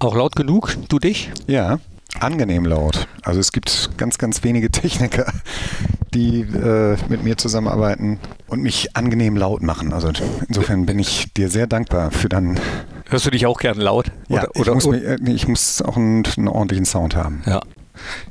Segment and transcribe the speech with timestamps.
[0.00, 1.30] Auch laut genug, du dich?
[1.46, 1.78] Ja,
[2.18, 3.06] angenehm laut.
[3.22, 5.30] Also es gibt ganz, ganz wenige Techniker,
[6.14, 9.92] die äh, mit mir zusammenarbeiten und mich angenehm laut machen.
[9.92, 10.10] Also
[10.48, 12.58] insofern bin ich dir sehr dankbar für deinen.
[13.10, 14.06] Hörst du dich auch gern laut?
[14.28, 17.42] Ja, oder, ich, oder, muss mich, äh, ich, muss auch einen, einen, ordentlichen Sound haben.
[17.44, 17.60] Ja.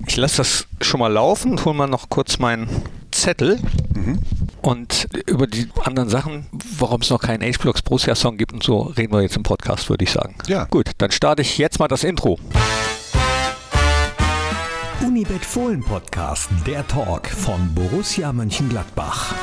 [0.08, 2.68] Ich lasse das schon mal laufen hole mal noch kurz meinen
[3.12, 3.60] Zettel.
[3.94, 4.18] Mhm.
[4.62, 6.48] Und über die anderen Sachen,
[6.78, 10.04] warum es noch keinen H-Blocks Borussia-Song gibt und so, reden wir jetzt im Podcast, würde
[10.04, 10.36] ich sagen.
[10.48, 10.66] Ja.
[10.66, 12.38] Gut, dann starte ich jetzt mal das Intro.
[15.02, 19.34] Unibet Fohlen Podcast, der Talk von Borussia Mönchengladbach.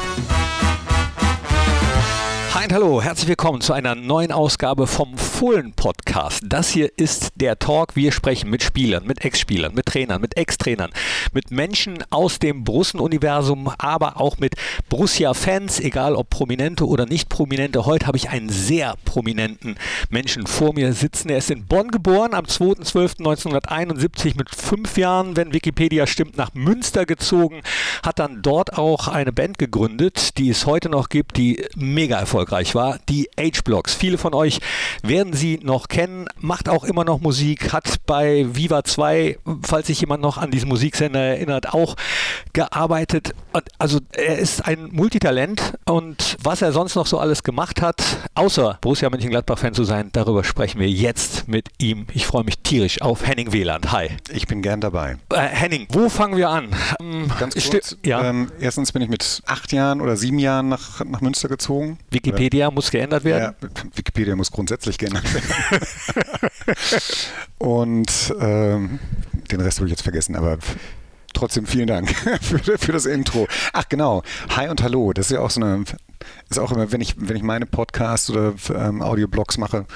[2.67, 6.43] Und hallo, herzlich willkommen zu einer neuen Ausgabe vom Fohlen Podcast.
[6.49, 7.95] Das hier ist der Talk.
[7.95, 10.91] Wir sprechen mit Spielern, mit Ex-Spielern, mit Trainern, mit Ex-Trainern,
[11.33, 14.57] mit Menschen aus dem Borussen-Universum, aber auch mit
[14.89, 17.87] Borussia-Fans, egal ob prominente oder nicht prominente.
[17.87, 19.77] Heute habe ich einen sehr prominenten
[20.11, 21.29] Menschen vor mir sitzen.
[21.29, 27.07] Er ist in Bonn geboren, am 2.12.1971 mit fünf Jahren, wenn Wikipedia stimmt, nach Münster
[27.07, 27.61] gezogen,
[28.03, 32.56] hat dann dort auch eine Band gegründet, die es heute noch gibt, die mega erfolgreich
[32.57, 33.95] erfolgreich war, die H-Blocks.
[33.95, 34.61] Viele von euch
[35.03, 40.01] werden sie noch kennen, macht auch immer noch Musik, hat bei Viva 2, falls sich
[40.01, 41.97] jemand noch an diesen Musiksender erinnert, auch
[42.53, 43.35] gearbeitet.
[43.79, 48.03] Also er ist ein Multitalent und was er sonst noch so alles gemacht hat,
[48.35, 52.07] außer Borussia Mönchengladbach-Fan zu sein, darüber sprechen wir jetzt mit ihm.
[52.13, 53.93] Ich freue mich tierisch auf Henning Wieland.
[53.93, 54.11] Hi.
[54.31, 55.17] Ich bin gern dabei.
[55.31, 56.69] Äh, Henning, wo fangen wir an?
[57.01, 57.97] Ähm, Ganz kurz.
[58.05, 58.23] Ja.
[58.25, 61.99] Ähm, erstens bin ich mit acht Jahren oder sieben Jahren nach, nach Münster gezogen.
[62.11, 63.55] Wikipedia Wikipedia muss geändert werden?
[63.61, 65.83] Ja, Wikipedia muss grundsätzlich geändert werden.
[67.59, 69.01] und ähm,
[69.51, 70.59] den Rest habe ich jetzt vergessen, aber
[71.33, 72.09] trotzdem vielen Dank
[72.41, 73.49] für, für, das Intro.
[73.73, 74.23] Ach genau,
[74.55, 75.85] Hi und Hallo, das ist ja auch so eine,
[76.49, 79.87] ist auch immer, wenn ich, wenn ich meine Podcasts oder ähm, Audioblogs mache,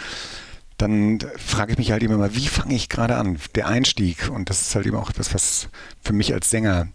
[0.76, 3.38] dann frage ich mich halt immer mal, wie fange ich gerade an?
[3.54, 4.28] Der Einstieg.
[4.30, 5.68] Und das ist halt eben auch das, was
[6.02, 6.88] für mich als Sänger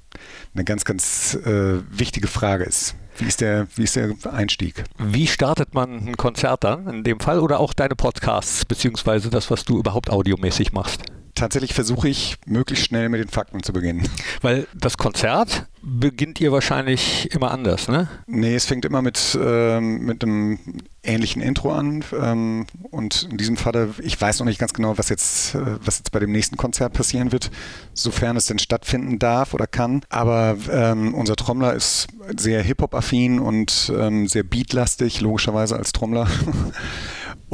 [0.54, 2.96] eine ganz, ganz äh, wichtige Frage ist.
[3.18, 4.84] Wie ist, der, wie ist der Einstieg?
[4.98, 9.50] Wie startet man ein Konzert dann in dem Fall oder auch deine Podcasts, beziehungsweise das,
[9.50, 11.04] was du überhaupt audiomäßig machst?
[11.36, 14.08] Tatsächlich versuche ich, möglichst schnell mit den Fakten zu beginnen.
[14.42, 18.08] Weil das Konzert beginnt ihr wahrscheinlich immer anders, ne?
[18.26, 20.58] Nee, es fängt immer mit, ähm, mit einem
[21.04, 22.04] ähnlichen Intro an.
[22.20, 26.00] Ähm, und in diesem Falle, ich weiß noch nicht ganz genau, was jetzt, äh, was
[26.00, 27.52] jetzt bei dem nächsten Konzert passieren wird,
[27.94, 30.02] sofern es denn stattfinden darf oder kann.
[30.10, 36.28] Aber ähm, unser Trommler ist sehr Hip-Hop-affin und ähm, sehr beatlastig, logischerweise als Trommler.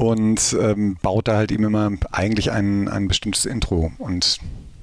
[0.02, 3.92] und ähm, baut da halt eben immer eigentlich ein, ein bestimmtes Intro.
[4.00, 4.40] Und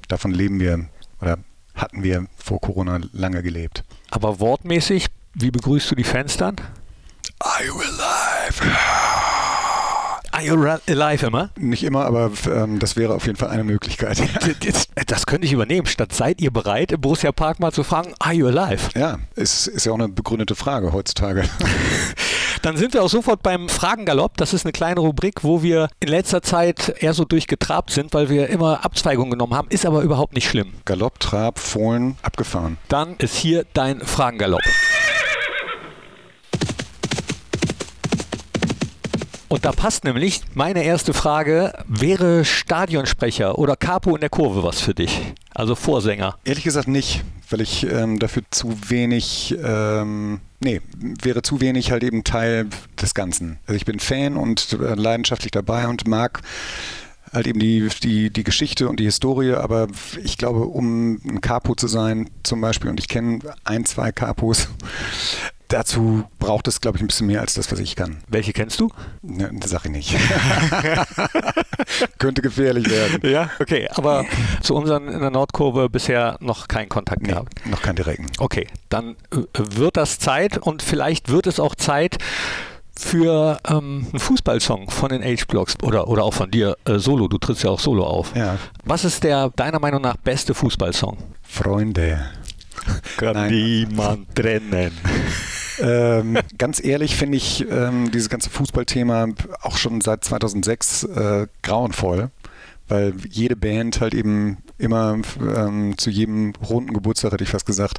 [0.07, 0.89] davon leben wir
[1.21, 1.39] oder
[1.75, 3.83] hatten wir vor Corona lange gelebt.
[4.11, 6.57] Aber wortmäßig, wie begrüßt du die Fans dann?
[7.41, 8.63] Are you alive?
[10.39, 10.55] Are you
[10.87, 11.51] alive immer?
[11.59, 14.23] Nicht immer, aber ähm, das wäre auf jeden Fall eine Möglichkeit.
[15.07, 15.87] Das könnte ich übernehmen.
[15.87, 18.91] Statt seid ihr bereit, im Borussia Park mal zu fragen, are you alive?
[18.95, 21.45] Ja, ist, ist ja auch eine begründete Frage heutzutage.
[22.63, 24.37] Dann sind wir auch sofort beim Fragengalopp.
[24.37, 28.29] Das ist eine kleine Rubrik, wo wir in letzter Zeit eher so durchgetrabt sind, weil
[28.29, 29.69] wir immer Abzweigungen genommen haben.
[29.71, 30.75] Ist aber überhaupt nicht schlimm.
[30.85, 32.77] Galopp, Trab, Fohlen, abgefahren.
[32.89, 34.63] Dann ist hier dein Fragengalopp.
[39.49, 44.81] Und da passt nämlich meine erste Frage, wäre Stadionsprecher oder Capo in der Kurve was
[44.81, 45.33] für dich?
[45.55, 46.37] Also Vorsänger?
[46.45, 50.83] Ehrlich gesagt nicht, weil ich ähm, dafür zu wenig, ähm, nee,
[51.23, 52.67] wäre zu wenig halt eben Teil
[53.01, 53.59] des Ganzen.
[53.67, 56.43] Also ich bin Fan und äh, leidenschaftlich dabei und mag
[57.33, 59.89] halt eben die, die, die Geschichte und die Historie, aber
[60.23, 64.69] ich glaube, um ein Capo zu sein zum Beispiel, und ich kenne ein, zwei Capos,
[65.69, 68.19] Dazu braucht es, glaube ich, ein bisschen mehr als das, was ich kann.
[68.27, 68.91] Welche kennst du?
[69.21, 70.17] Ne, sag ich nicht.
[72.19, 73.31] Könnte gefährlich werden.
[73.31, 73.87] Ja, okay.
[73.93, 74.25] Aber
[74.63, 77.67] zu unseren in der Nordkurve bisher noch keinen Kontakt nee, gehabt.
[77.67, 78.29] Noch keinen direkten.
[78.39, 82.17] Okay, dann äh, wird das Zeit und vielleicht wird es auch Zeit
[82.99, 87.29] für ähm, einen Fußballsong von den H-Blocks oder, oder auch von dir äh, solo.
[87.29, 88.35] Du trittst ja auch solo auf.
[88.35, 88.57] Ja.
[88.85, 91.19] Was ist der deiner Meinung nach beste Fußballsong?
[91.43, 92.27] Freunde.
[93.19, 93.51] Kann Nein.
[93.53, 94.93] niemand trennen.
[95.81, 99.29] Ähm, ganz ehrlich finde ich ähm, dieses ganze Fußballthema
[99.63, 102.31] auch schon seit 2006 äh, grauenvoll,
[102.89, 107.99] weil jede Band halt eben immer ähm, zu jedem runden Geburtstag, hätte ich fast gesagt,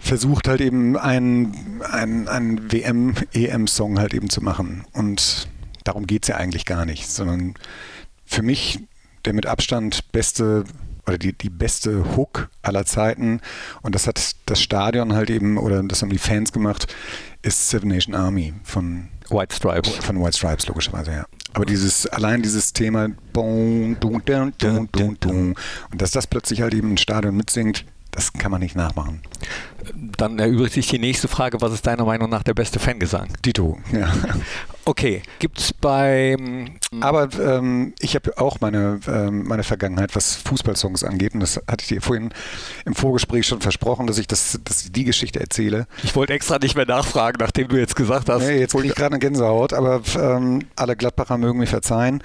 [0.00, 1.86] versucht halt eben einen,
[2.28, 4.84] einen WM-EM-Song halt eben zu machen.
[4.92, 5.48] Und
[5.84, 7.54] darum geht es ja eigentlich gar nicht, sondern
[8.24, 8.80] für mich
[9.24, 10.64] der mit Abstand beste
[11.06, 13.40] oder die, die beste Hook aller Zeiten.
[13.82, 16.94] Und das hat das Stadion halt eben, oder das haben die Fans gemacht,
[17.42, 19.96] ist Seven Nation Army von White Stripes.
[19.96, 21.26] Von White Stripes, logischerweise, ja.
[21.54, 23.96] Aber dieses, allein dieses Thema, und
[25.92, 29.22] dass das plötzlich halt eben ein Stadion mitsingt, das kann man nicht nachmachen.
[29.94, 33.28] Dann erübrigt sich die nächste Frage, was ist deiner Meinung nach der beste Fangesang?
[33.44, 34.12] Dito, ja.
[34.84, 36.36] Okay, gibt es bei...
[37.00, 41.82] Aber ähm, ich habe auch meine, ähm, meine Vergangenheit, was Fußballsongs angeht, und das hatte
[41.82, 42.30] ich dir vorhin
[42.84, 45.86] im Vorgespräch schon versprochen, dass ich, das, dass ich die Geschichte erzähle.
[46.02, 48.42] Ich wollte extra nicht mehr nachfragen, nachdem du jetzt gesagt hast.
[48.42, 52.22] Nee, jetzt kriege ich gerade eine Gänsehaut, aber ähm, alle Gladbacher mögen mir verzeihen.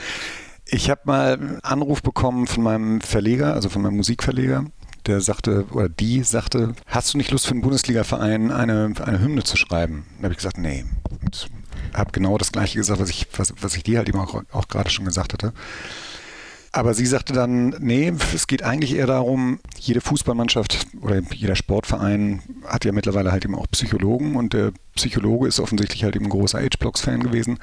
[0.66, 4.66] Ich habe mal einen Anruf bekommen von meinem Verleger, also von meinem Musikverleger,
[5.06, 9.44] der sagte, oder die sagte, hast du nicht Lust für einen Bundesliga-Verein eine, eine Hymne
[9.44, 10.06] zu schreiben?
[10.18, 10.86] Da habe ich gesagt, nee.
[11.22, 11.50] Und
[11.98, 14.68] habe genau das Gleiche gesagt, was ich, was, was ich dir halt eben auch, auch
[14.68, 15.54] gerade schon gesagt hatte.
[16.72, 22.44] Aber sie sagte dann, nee, es geht eigentlich eher darum, jede Fußballmannschaft oder jeder Sportverein
[22.66, 26.30] hat ja mittlerweile halt eben auch Psychologen und der Psychologe ist offensichtlich halt eben ein
[26.30, 27.58] großer H-Blocks-Fan gewesen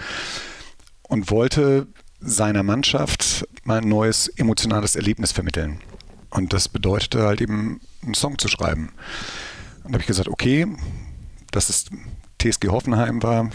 [1.02, 1.86] und wollte
[2.20, 5.80] seiner Mannschaft mal ein neues emotionales Erlebnis vermitteln.
[6.30, 8.90] Und das bedeutete halt eben, einen Song zu schreiben.
[9.84, 10.66] Und da habe ich gesagt, okay,
[11.52, 11.90] das ist
[12.40, 13.50] TSG Hoffenheim war,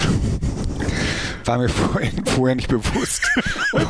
[1.46, 3.30] war mir vorher, vorher nicht bewusst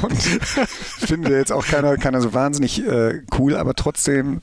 [0.02, 0.22] und
[1.08, 4.42] finde jetzt auch keiner, keiner so wahnsinnig äh, cool, aber trotzdem,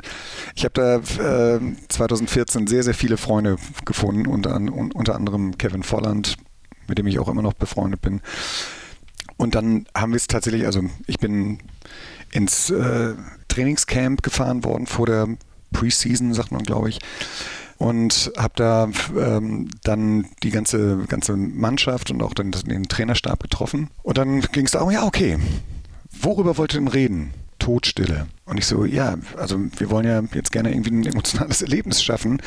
[0.54, 6.37] ich habe da äh, 2014 sehr, sehr viele Freunde gefunden, unter, unter anderem Kevin Volland,
[6.88, 8.20] mit dem ich auch immer noch befreundet bin.
[9.37, 11.58] Und dann haben wir es tatsächlich, also ich bin
[12.32, 13.14] ins äh,
[13.49, 15.28] Trainingscamp gefahren worden vor der
[15.72, 16.99] Preseason, sagt man, glaube ich.
[17.78, 18.88] Und habe da
[19.19, 23.90] ähm, dann die ganze, ganze Mannschaft und auch den, den Trainerstab getroffen.
[24.02, 25.38] Und dann ging es darum, ja, okay,
[26.11, 27.34] worüber wollt ihr denn reden?
[27.58, 28.26] Todstille.
[28.44, 32.40] Und ich so, ja, also wir wollen ja jetzt gerne irgendwie ein emotionales Erlebnis schaffen.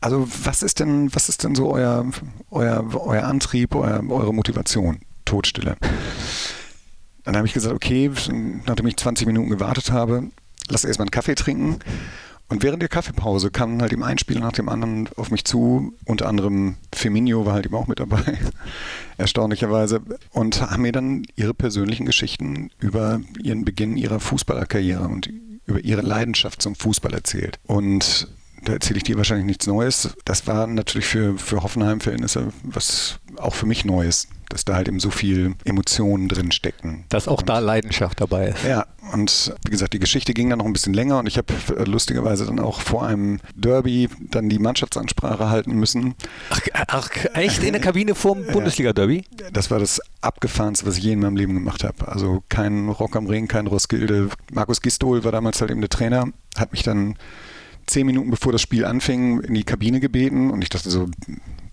[0.00, 2.04] Also was ist denn, was ist denn so euer,
[2.50, 4.98] euer, euer Antrieb, euer, eure Motivation?
[5.24, 5.76] Todstille.
[7.24, 8.10] Dann habe ich gesagt, okay,
[8.66, 10.30] nachdem ich 20 Minuten gewartet habe,
[10.68, 11.80] lass erstmal einen Kaffee trinken.
[12.48, 15.94] Und während der Kaffeepause kam halt eben ein Spieler nach dem anderen auf mich zu.
[16.04, 18.22] Unter anderem Firmino war halt eben auch mit dabei,
[19.16, 20.00] erstaunlicherweise.
[20.30, 25.28] Und haben mir dann ihre persönlichen Geschichten über ihren Beginn ihrer Fußballerkarriere und
[25.66, 27.58] über ihre Leidenschaft zum Fußball erzählt.
[27.66, 28.28] Und
[28.66, 30.10] da erzähle ich dir wahrscheinlich nichts Neues.
[30.24, 35.00] Das war natürlich für, für Hoffenheim-Verhältnisse was auch für mich Neues, dass da halt eben
[35.00, 37.04] so viel Emotionen drin stecken.
[37.08, 38.64] Dass auch und, da Leidenschaft dabei ist.
[38.64, 41.52] Ja, und wie gesagt, die Geschichte ging dann noch ein bisschen länger und ich habe
[41.76, 46.14] äh, lustigerweise dann auch vor einem Derby dann die Mannschaftsansprache halten müssen.
[46.50, 47.62] Ach, ach echt?
[47.62, 49.24] In der Kabine vor dem Bundesliga-Derby?
[49.52, 52.08] Das war das Abgefahrenste, was ich je in meinem Leben gemacht habe.
[52.08, 54.30] Also kein Rock am Ring, kein Roskilde.
[54.52, 56.26] Markus Gistol war damals halt eben der Trainer,
[56.56, 57.16] hat mich dann
[57.86, 61.08] zehn Minuten bevor das Spiel anfing in die Kabine gebeten und ich dachte so,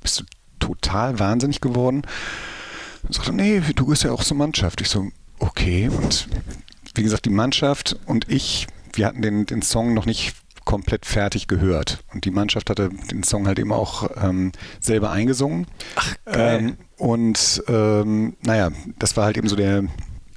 [0.02, 0.24] bist du
[0.60, 2.04] total wahnsinnig geworden?
[3.04, 4.80] Und sagte, nee, du bist ja auch so Mannschaft.
[4.82, 5.90] Ich so, okay.
[5.90, 6.28] Und
[6.96, 11.48] wie gesagt, die Mannschaft und ich, wir hatten den, den Song noch nicht komplett fertig
[11.48, 12.04] gehört.
[12.14, 15.68] Und die Mannschaft hatte den Song halt eben auch ähm, selber eingesungen.
[15.96, 16.60] Ach, geil.
[16.60, 19.84] Ähm, und ähm, naja, das war halt eben so der,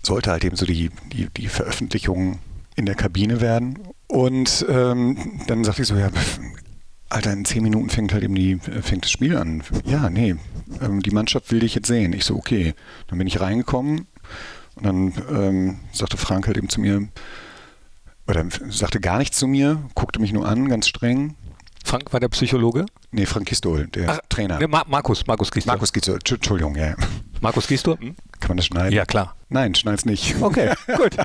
[0.02, 2.40] sollte halt eben so die, die, die Veröffentlichung
[2.74, 3.78] in der Kabine werden.
[4.08, 6.10] Und ähm, dann sagte ich so, ja,
[7.08, 9.62] Alter, in zehn Minuten fängt halt eben die, fängt das Spiel an.
[9.84, 10.36] Ja, nee,
[10.80, 12.12] ähm, die Mannschaft will dich jetzt sehen.
[12.12, 12.74] Ich so, okay.
[13.08, 14.06] Dann bin ich reingekommen
[14.76, 17.08] und dann ähm, sagte Frank halt eben zu mir,
[18.28, 21.36] oder sagte gar nichts zu mir, guckte mich nur an, ganz streng.
[21.84, 22.86] Frank war der Psychologe?
[23.12, 24.66] Nee, Frank Gistol, der Ach, Trainer.
[24.66, 25.72] Ma Markus, Markus Gistol.
[25.72, 26.96] Markus Gistol, Entschuldigung, ja.
[27.40, 27.98] Markus Gistol?
[27.98, 28.16] Hm?
[28.40, 28.92] Kann man das schneiden?
[28.92, 29.36] Ja, klar.
[29.48, 30.40] Nein, schneid's nicht.
[30.40, 31.16] Okay, gut.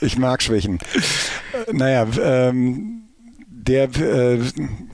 [0.00, 0.78] ich mag Schwächen.
[1.72, 3.04] Naja, ähm,
[3.48, 4.40] der äh,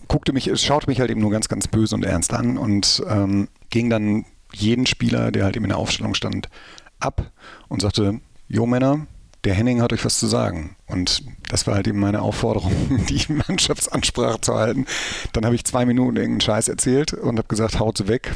[0.09, 3.49] guckte mich, schaute mich halt eben nur ganz, ganz böse und ernst an und ähm,
[3.71, 6.49] ging dann jeden Spieler, der halt eben in der Aufstellung stand,
[6.99, 7.31] ab
[7.69, 9.07] und sagte, Jo Männer,
[9.45, 10.77] der Henning hat euch was zu sagen.
[10.87, 12.73] Und das war halt eben meine Aufforderung,
[13.09, 14.87] die Mannschaftsansprache zu halten.
[15.33, 18.33] Dann habe ich zwei Minuten irgendeinen Scheiß erzählt und habe gesagt, haut sie weg.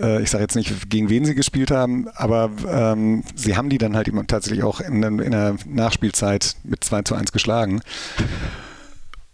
[0.00, 3.78] Äh, ich sage jetzt nicht, gegen wen sie gespielt haben, aber ähm, sie haben die
[3.78, 7.80] dann halt eben tatsächlich auch in, in der Nachspielzeit mit 2 zu 1 geschlagen.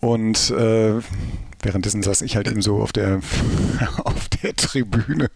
[0.00, 1.00] Und äh,
[1.64, 3.20] währenddessen saß ich halt eben so auf der,
[4.04, 5.30] auf der Tribüne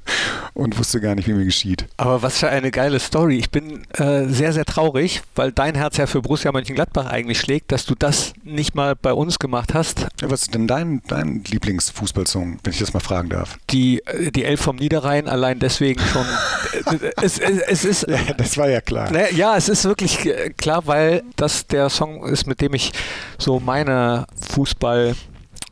[0.54, 1.86] und wusste gar nicht, wie mir geschieht.
[1.96, 3.38] Aber was für eine geile Story.
[3.38, 7.72] Ich bin äh, sehr, sehr traurig, weil dein Herz ja für Borussia Mönchengladbach eigentlich schlägt,
[7.72, 10.06] dass du das nicht mal bei uns gemacht hast.
[10.22, 13.58] Was ist denn dein, dein Lieblingsfußballsong, wenn ich das mal fragen darf?
[13.70, 16.26] Die, äh, die Elf vom Niederrhein, allein deswegen schon.
[17.22, 19.10] es, es, es, ist, ja, das war ja klar.
[19.10, 22.92] Ne, ja, es ist wirklich klar, weil das der Song ist, mit dem ich
[23.38, 25.14] so meine Fußball-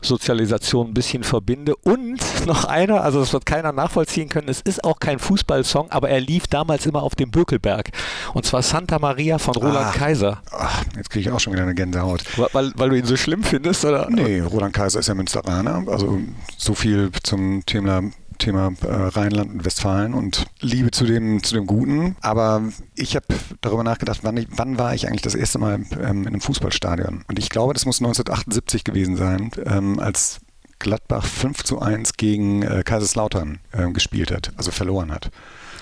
[0.01, 1.75] Sozialisation ein bisschen verbinde.
[1.75, 6.09] Und noch einer, also das wird keiner nachvollziehen können, es ist auch kein Fußballsong, aber
[6.09, 7.89] er lief damals immer auf dem Bökelberg.
[8.33, 9.91] Und zwar Santa Maria von Roland Ah.
[9.91, 10.41] Kaiser.
[10.51, 12.23] Ach, jetzt kriege ich auch schon wieder eine Gänsehaut.
[12.53, 14.07] Weil, weil du ihn so schlimm findest, oder?
[14.09, 15.83] Nee, Roland Kaiser ist ja Münsteraner.
[15.87, 16.19] Also
[16.57, 18.01] so viel zum Thema,
[18.37, 22.15] Thema äh, Rheinland und Westfalen und Liebe zu dem, zu dem Guten.
[22.21, 22.61] Aber
[22.95, 23.25] ich habe
[23.61, 27.23] darüber nachgedacht, wann, ich, wann war ich eigentlich das erste Mal ähm, in einem Fußballstadion?
[27.27, 30.39] Und ich glaube, das muss 1978 gewesen sein, ähm, als
[30.79, 35.31] Gladbach 5 zu 1 gegen äh, Kaiserslautern ähm, gespielt hat, also verloren hat.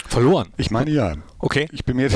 [0.07, 0.49] Verloren.
[0.57, 1.15] Ich meine ja.
[1.39, 1.67] Okay.
[1.71, 2.09] Ich bin mir.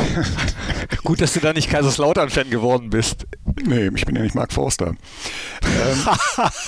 [1.03, 3.25] Gut, dass du da nicht Kaiserslautern-Fan geworden bist.
[3.65, 4.93] Nee, ich bin ja nicht Mark Forster.
[5.63, 6.07] ähm,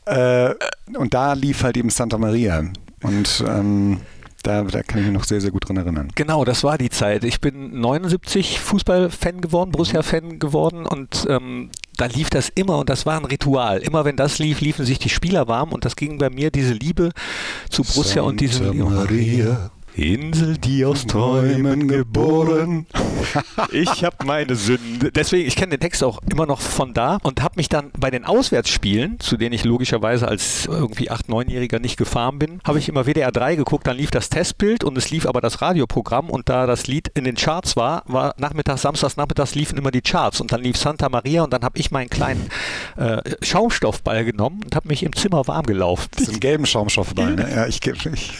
[0.07, 0.54] äh,
[0.97, 2.64] und da lief halt eben Santa Maria.
[3.02, 4.00] Und ähm,
[4.42, 6.09] da, da kann ich mich noch sehr, sehr gut dran erinnern.
[6.14, 7.25] Genau, das war die Zeit.
[7.25, 13.04] Ich bin 79 Fußballfan geworden, Borussia-Fan geworden und ähm, da lief das immer und das
[13.04, 13.78] war ein Ritual.
[13.78, 16.73] Immer wenn das lief, liefen sich die Spieler warm und das ging bei mir diese
[16.73, 17.11] Liebe
[17.69, 19.71] zu Borussia und diese Santa Maria.
[19.94, 22.87] Insel, die aus Träumen geboren.
[23.73, 25.12] Ich habe meine Sünde.
[25.12, 28.11] Deswegen, ich kenne den Text auch immer noch von da und habe mich dann bei
[28.11, 32.88] den Auswärtsspielen, zu denen ich logischerweise als irgendwie 8-, 9-Jähriger nicht gefahren bin, habe ich
[32.88, 36.49] immer WDR 3 geguckt, dann lief das Testbild und es lief aber das Radioprogramm und
[36.49, 40.40] da das Lied in den Charts war, war nachmittags, samstags, nachmittags liefen immer die Charts
[40.40, 42.49] und dann lief Santa Maria und dann habe ich meinen kleinen
[42.97, 46.09] äh, Schaumstoffball genommen und habe mich im Zimmer warm gelaufen.
[46.18, 47.49] So einen gelben Schaumstoffball, ne?
[47.54, 48.32] Ja, ich, ich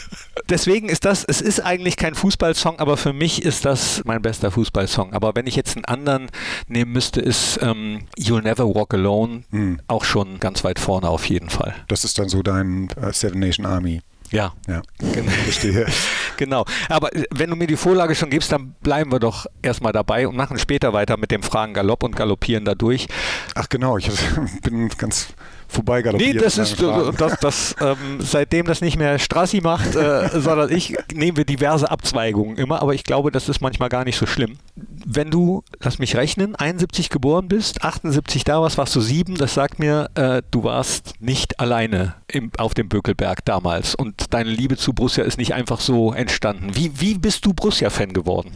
[0.49, 4.49] Deswegen ist das, es ist eigentlich kein Fußballsong, aber für mich ist das mein bester
[4.51, 5.13] Fußballsong.
[5.13, 6.29] Aber wenn ich jetzt einen anderen
[6.67, 9.79] nehmen müsste, ist ähm, You'll Never Walk Alone Hm.
[9.87, 11.75] auch schon ganz weit vorne auf jeden Fall.
[11.87, 14.01] Das ist dann so dein äh, Seven Nation Army.
[14.31, 14.81] Ja, Ja,
[15.43, 15.85] verstehe.
[16.37, 16.63] genau.
[16.87, 20.25] Aber äh, wenn du mir die Vorlage schon gibst, dann bleiben wir doch erstmal dabei
[20.27, 23.07] und machen später weiter mit dem Fragen Galopp und galoppieren da durch.
[23.55, 24.09] Ach genau, ich
[24.63, 25.27] bin ganz
[25.71, 26.35] vorbeigaloppiert.
[26.35, 27.15] Nee, das ist, Fragen.
[27.17, 31.89] das, das, ähm, seitdem das nicht mehr Strassi macht, äh, sondern ich, nehmen wir diverse
[31.89, 34.57] Abzweigungen immer, aber ich glaube, das ist manchmal gar nicht so schlimm.
[34.75, 39.53] Wenn du, lass mich rechnen, 71 geboren bist, 78 da warst, warst du sieben, das
[39.53, 44.77] sagt mir, äh, du warst nicht alleine im, auf dem Bökelberg damals und deine Liebe
[44.77, 46.75] zu Borussia ist nicht einfach so entstanden.
[46.75, 48.51] Wie, wie bist du Borussia-Fan geworden?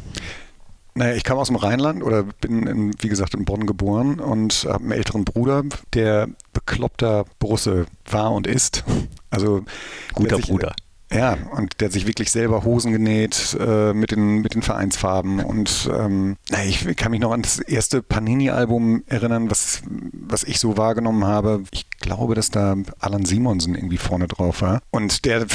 [0.98, 4.66] Naja, ich kam aus dem Rheinland oder bin, in, wie gesagt, in Bonn geboren und
[4.70, 8.84] habe einen älteren Bruder, der bekloppter Borusse war und ist.
[9.30, 9.66] Also
[10.14, 10.74] Guter sich, Bruder.
[11.12, 15.40] Ja, und der hat sich wirklich selber Hosen genäht äh, mit, den, mit den Vereinsfarben.
[15.40, 19.82] Und ähm, na, ich kann mich noch an das erste Panini-Album erinnern, was,
[20.14, 21.64] was ich so wahrgenommen habe.
[21.72, 24.82] Ich glaube, dass da Alan Simonsen irgendwie vorne drauf war.
[24.90, 25.46] Und der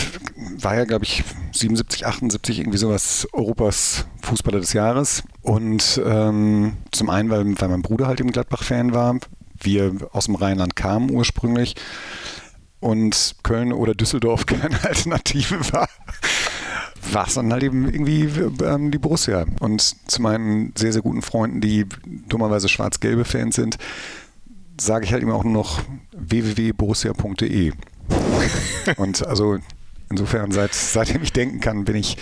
[0.58, 5.24] war ja, glaube ich, 77, 78 irgendwie sowas Europas Fußballer des Jahres.
[5.42, 9.18] Und ähm, zum einen, weil, weil mein Bruder halt eben Gladbach-Fan war.
[9.62, 11.76] Wir aus dem Rheinland kamen ursprünglich
[12.80, 15.88] und Köln oder Düsseldorf keine Alternative war,
[17.12, 18.22] war es dann halt eben irgendwie
[18.64, 19.44] ähm, die Borussia.
[19.60, 19.80] Und
[20.10, 21.86] zu meinen sehr, sehr guten Freunden, die
[22.28, 23.76] dummerweise schwarz-gelbe Fans sind,
[24.80, 25.80] sage ich halt immer auch nur noch
[26.12, 27.72] www.borussia.de.
[28.96, 29.58] Und also
[30.10, 32.16] insofern, seit, seitdem ich denken kann, bin ich,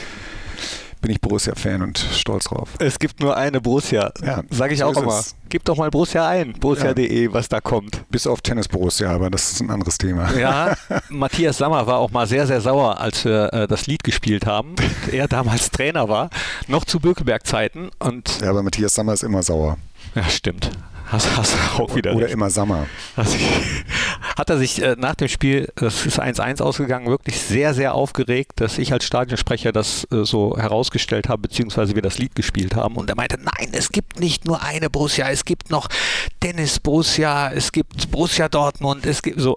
[1.00, 2.70] bin ich Borussia-Fan und stolz drauf.
[2.78, 4.12] Es gibt nur eine Borussia.
[4.24, 5.18] Ja, Sage ich so auch immer.
[5.18, 5.34] es.
[5.48, 8.02] Gib doch mal Borussia ein, borussia.de, was da kommt.
[8.10, 10.32] Bis auf Tennis-Borussia, aber das ist ein anderes Thema.
[10.34, 10.76] Ja,
[11.08, 14.70] Matthias Sammer war auch mal sehr, sehr sauer, als wir äh, das Lied gespielt haben.
[15.06, 16.28] Und er damals Trainer war,
[16.66, 17.90] noch zu Bökelberg-Zeiten.
[17.98, 19.78] Und Ja, aber Matthias Sammer ist immer sauer.
[20.14, 20.70] ja, stimmt.
[21.10, 22.34] Hast, hast du auch wieder Oder recht.
[22.34, 22.86] immer Sammer.
[23.16, 23.42] Hat sich-
[24.36, 28.52] Hat er sich äh, nach dem Spiel, das ist 1-1 ausgegangen, wirklich sehr, sehr aufgeregt,
[28.60, 32.94] dass ich als Stadionsprecher das äh, so herausgestellt habe, beziehungsweise wir das Lied gespielt haben.
[32.96, 35.88] Und er meinte, nein, es gibt nicht nur eine Borussia, es gibt noch
[36.42, 39.56] Dennis Borussia, es gibt Borussia Dortmund, es gibt so.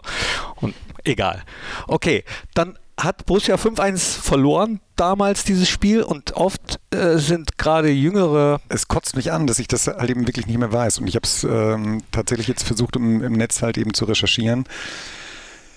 [0.55, 1.43] Und egal.
[1.87, 2.23] Okay,
[2.55, 8.87] dann hat Borussia 5-1 verloren damals dieses Spiel und oft äh, sind gerade jüngere es
[8.87, 10.99] kotzt mich an, dass ich das halt eben wirklich nicht mehr weiß.
[10.99, 14.65] Und ich habe es ähm, tatsächlich jetzt versucht, im, im Netz halt eben zu recherchieren.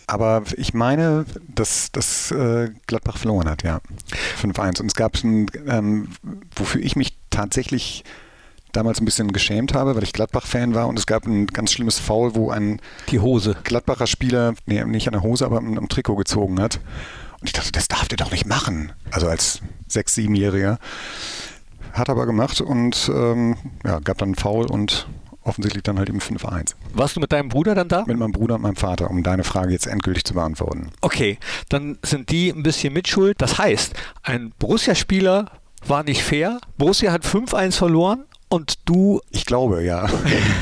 [0.06, 3.80] Aber ich meine, dass, dass äh, Gladbach verloren hat, ja.
[4.42, 4.80] 5-1.
[4.80, 6.08] Und es gab ein, ähm,
[6.54, 8.04] wofür ich mich tatsächlich
[8.76, 10.88] damals ein bisschen geschämt habe, weil ich Gladbach-Fan war.
[10.88, 13.56] Und es gab ein ganz schlimmes Foul, wo ein die Hose.
[13.64, 16.80] Gladbacher Spieler, nee, nicht an der Hose, aber am, am Trikot gezogen hat.
[17.40, 18.92] Und ich dachte, das darf der doch nicht machen.
[19.10, 20.78] Also als sechs-, siebenjähriger.
[21.92, 25.06] Hat aber gemacht und ähm, ja, gab dann einen Foul und
[25.44, 26.74] offensichtlich dann halt eben 5-1.
[26.94, 28.04] Warst du mit deinem Bruder dann da?
[28.06, 30.90] Mit meinem Bruder und meinem Vater, um deine Frage jetzt endgültig zu beantworten.
[31.02, 31.38] Okay,
[31.68, 33.40] dann sind die ein bisschen mitschuld.
[33.40, 35.50] Das heißt, ein Borussia-Spieler
[35.86, 36.60] war nicht fair.
[36.78, 40.08] Borussia hat 5-1 verloren und du Ich glaube, ja.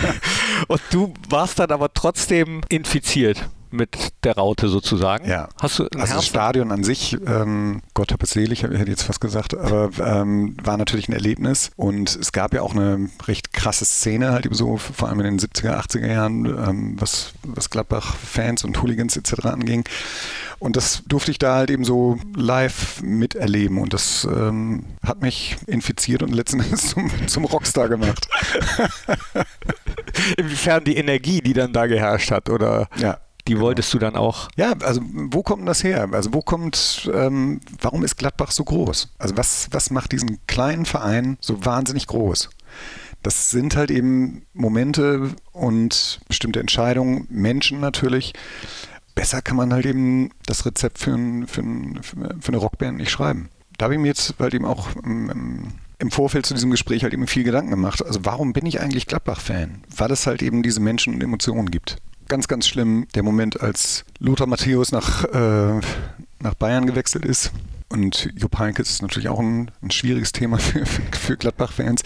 [0.68, 5.28] Und du warst dann aber trotzdem infiziert mit der Raute sozusagen.
[5.28, 5.48] Ja.
[5.60, 9.02] Hast du also das Stadion an sich, ähm, Gott hab es selig, hätte ich jetzt
[9.02, 13.52] fast gesagt, aber ähm, war natürlich ein Erlebnis und es gab ja auch eine recht
[13.52, 17.70] krasse Szene halt eben so, vor allem in den 70er, 80er Jahren, ähm, was, was
[17.70, 19.46] Gladbach-Fans und Hooligans etc.
[19.46, 19.84] anging.
[20.58, 25.56] Und das durfte ich da halt eben so live miterleben und das ähm, hat mich
[25.66, 28.28] infiziert und letzten Endes zum, zum Rockstar gemacht.
[30.36, 32.88] Inwiefern die Energie, die dann da geherrscht hat, oder?
[32.96, 33.18] Ja.
[33.48, 33.64] Die genau.
[33.66, 34.48] wolltest du dann auch?
[34.56, 36.08] Ja, also wo kommt das her?
[36.12, 39.14] Also wo kommt, ähm, warum ist Gladbach so groß?
[39.18, 42.50] Also was, was macht diesen kleinen Verein so wahnsinnig groß?
[43.22, 48.32] Das sind halt eben Momente und bestimmte Entscheidungen, Menschen natürlich.
[49.14, 53.10] Besser kann man halt eben das Rezept für, ein, für, ein, für eine Rockband nicht
[53.10, 53.48] schreiben.
[53.76, 57.12] Da habe ich mir jetzt halt eben auch im, im Vorfeld zu diesem Gespräch halt
[57.12, 58.04] eben viel Gedanken gemacht.
[58.04, 59.82] Also warum bin ich eigentlich Gladbach-Fan?
[59.96, 64.04] Weil es halt eben diese Menschen und Emotionen gibt ganz, ganz schlimm der Moment, als
[64.18, 65.80] Lothar Matthäus nach, äh,
[66.40, 67.52] nach Bayern gewechselt ist.
[67.88, 72.02] Und Jupp Heynckes ist natürlich auch ein, ein schwieriges Thema für, für, Gladbach-Fans.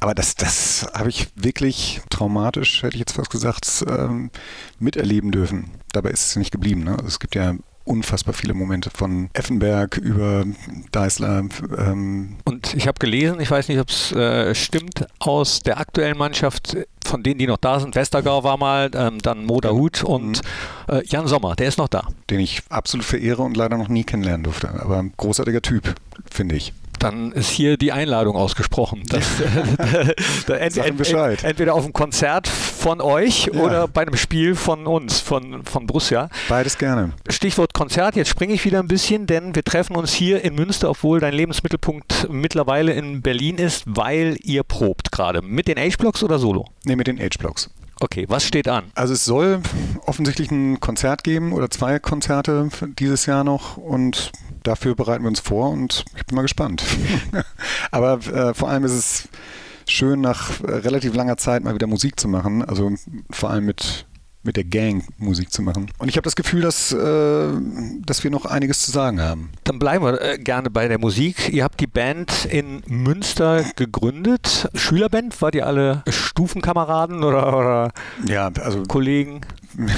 [0.00, 4.30] Aber das, das habe ich wirklich traumatisch, hätte ich jetzt fast gesagt, ähm,
[4.78, 5.70] miterleben dürfen.
[5.92, 6.84] Dabei ist es nicht geblieben.
[6.84, 6.92] Ne?
[6.92, 7.54] Also es gibt ja
[7.84, 10.44] unfassbar viele Momente von Effenberg über
[10.92, 11.44] Deißler.
[11.78, 12.36] Ähm.
[12.44, 16.76] Und ich habe gelesen, ich weiß nicht, ob es äh, stimmt, aus der aktuellen Mannschaft,
[17.04, 20.42] von denen, die noch da sind, Westergau war mal, ähm, dann Moda Hut und
[20.88, 20.94] mhm.
[20.94, 22.08] äh, Jan Sommer, der ist noch da.
[22.28, 24.68] Den ich absolut verehre und leider noch nie kennenlernen durfte.
[24.68, 25.94] Aber ein großartiger Typ,
[26.30, 29.02] finde ich dann ist hier die Einladung ausgesprochen.
[29.08, 29.24] Das,
[30.46, 33.60] da ent, ent, ent, entweder auf einem Konzert von euch ja.
[33.60, 36.28] oder bei einem Spiel von uns, von, von Borussia.
[36.48, 37.12] Beides gerne.
[37.28, 40.90] Stichwort Konzert, jetzt springe ich wieder ein bisschen, denn wir treffen uns hier in Münster,
[40.90, 45.42] obwohl dein Lebensmittelpunkt mittlerweile in Berlin ist, weil ihr probt gerade.
[45.42, 46.66] Mit den H-Blocks oder solo?
[46.84, 47.70] Ne, mit den H-Blocks.
[48.02, 48.84] Okay, was steht an?
[48.94, 49.60] Also es soll
[50.06, 55.40] offensichtlich ein Konzert geben oder zwei Konzerte dieses Jahr noch und dafür bereiten wir uns
[55.40, 56.84] vor und ich bin mal gespannt.
[57.90, 59.28] Aber äh, vor allem ist es
[59.86, 62.64] schön, nach äh, relativ langer Zeit mal wieder Musik zu machen.
[62.64, 62.92] Also
[63.30, 64.06] vor allem mit
[64.42, 65.90] mit der Gang Musik zu machen.
[65.98, 67.52] Und ich habe das Gefühl, dass, äh,
[68.06, 69.50] dass wir noch einiges zu sagen haben.
[69.64, 71.50] Dann bleiben wir äh, gerne bei der Musik.
[71.52, 74.70] Ihr habt die Band in Münster gegründet.
[74.74, 77.92] Schülerband, wart ihr alle Stufenkameraden oder, oder
[78.26, 79.42] ja, also, Kollegen?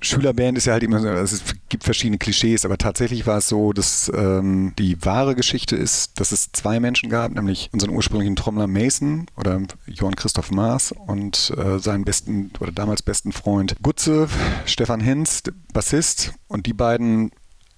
[0.00, 3.48] Schülerband ist ja halt immer so, also es gibt verschiedene Klischees, aber tatsächlich war es
[3.48, 8.36] so, dass ähm, die wahre Geschichte ist, dass es zwei Menschen gab, nämlich unseren ursprünglichen
[8.36, 14.28] Trommler Mason oder Johann Christoph Maas und äh, seinen besten oder damals besten Freund Gutze,
[14.66, 16.34] Stefan Hinz, Bassist.
[16.46, 17.30] Und die beiden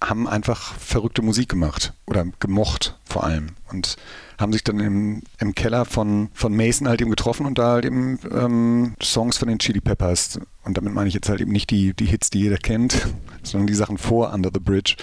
[0.03, 3.47] haben einfach verrückte Musik gemacht oder gemocht vor allem.
[3.71, 3.97] Und
[4.39, 7.85] haben sich dann im, im Keller von, von Mason halt eben getroffen und da halt
[7.85, 10.39] eben ähm, Songs von den Chili Peppers.
[10.63, 13.07] Und damit meine ich jetzt halt eben nicht die, die Hits, die jeder kennt,
[13.43, 14.95] sondern die Sachen vor Under the Bridge.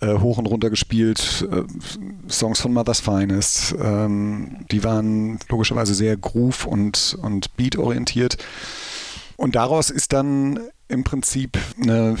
[0.00, 1.62] Äh, hoch und runter gespielt, äh,
[2.28, 8.36] Songs von Mother's Finest, ähm, die waren logischerweise sehr groove- und, und beat-orientiert.
[9.36, 12.16] Und daraus ist dann im Prinzip eine,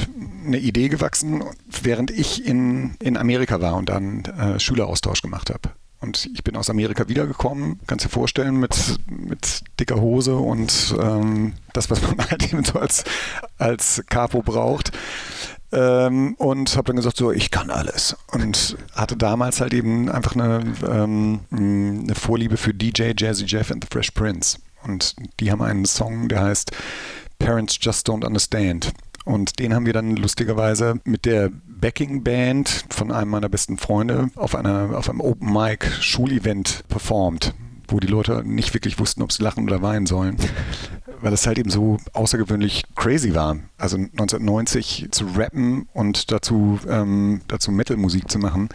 [0.46, 1.42] eine, Idee gewachsen,
[1.82, 5.70] während ich in, in Amerika war und dann äh, Schüleraustausch gemacht habe.
[6.04, 11.54] Und ich bin aus Amerika wiedergekommen, kannst dir vorstellen, mit, mit dicker Hose und ähm,
[11.72, 13.04] das, was man halt eben so als,
[13.56, 14.92] als Capo braucht.
[15.72, 18.14] Ähm, und habe dann gesagt, so, ich kann alles.
[18.32, 23.82] Und hatte damals halt eben einfach eine, ähm, eine Vorliebe für DJ Jazzy Jeff and
[23.82, 24.58] the Fresh Prince.
[24.82, 26.70] Und die haben einen Song, der heißt
[27.38, 28.92] Parents Just Don't Understand.
[29.24, 34.28] Und den haben wir dann lustigerweise mit der Backing Band von einem meiner besten Freunde
[34.34, 37.54] auf, einer, auf einem Open Mic Schulevent performt,
[37.88, 40.36] wo die Leute nicht wirklich wussten, ob sie lachen oder weinen sollen,
[41.20, 43.56] weil das halt eben so außergewöhnlich crazy war.
[43.78, 48.68] Also 1990 zu rappen und dazu, ähm, dazu Metal-Musik zu machen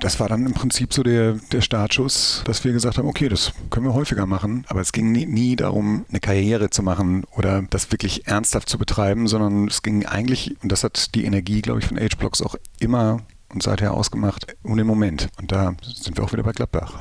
[0.00, 3.52] das war dann im Prinzip so der, der Startschuss, dass wir gesagt haben, okay, das
[3.70, 4.64] können wir häufiger machen.
[4.68, 8.78] Aber es ging nie, nie darum, eine Karriere zu machen oder das wirklich ernsthaft zu
[8.78, 12.56] betreiben, sondern es ging eigentlich, und das hat die Energie, glaube ich, von H-Blocks auch
[12.80, 13.22] immer
[13.54, 15.28] und seither ausgemacht um den Moment.
[15.38, 16.94] Und da sind wir auch wieder bei Gladbach.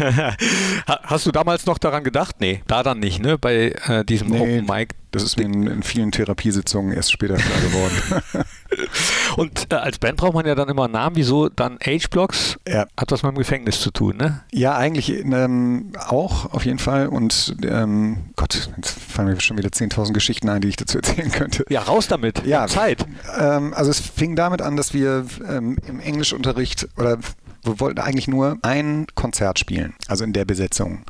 [0.86, 2.36] Hast du damals noch daran gedacht?
[2.40, 3.38] Nee, da dann nicht, ne?
[3.38, 4.94] Bei äh, diesem nee, Open Mic.
[5.10, 8.44] Das ist mir in, in vielen Therapiesitzungen erst später klar geworden.
[9.36, 11.16] Und äh, als Band braucht man ja dann immer einen Namen.
[11.16, 12.58] Wieso dann H-Blocks?
[12.66, 12.86] Ja.
[12.96, 14.42] Hat was mit dem Gefängnis zu tun, ne?
[14.52, 17.08] Ja, eigentlich ähm, auch, auf jeden Fall.
[17.08, 21.30] Und ähm, Gott, jetzt fallen mir schon wieder 10.000 Geschichten ein, die ich dazu erzählen
[21.30, 21.64] könnte.
[21.68, 22.46] Ja, raus damit.
[22.46, 23.06] Ja, Zeit.
[23.38, 27.18] Ähm, also es fing damit an, dass wir ähm, im Englischunterricht oder
[27.62, 31.04] wir wollten eigentlich nur ein Konzert spielen, also in der Besetzung.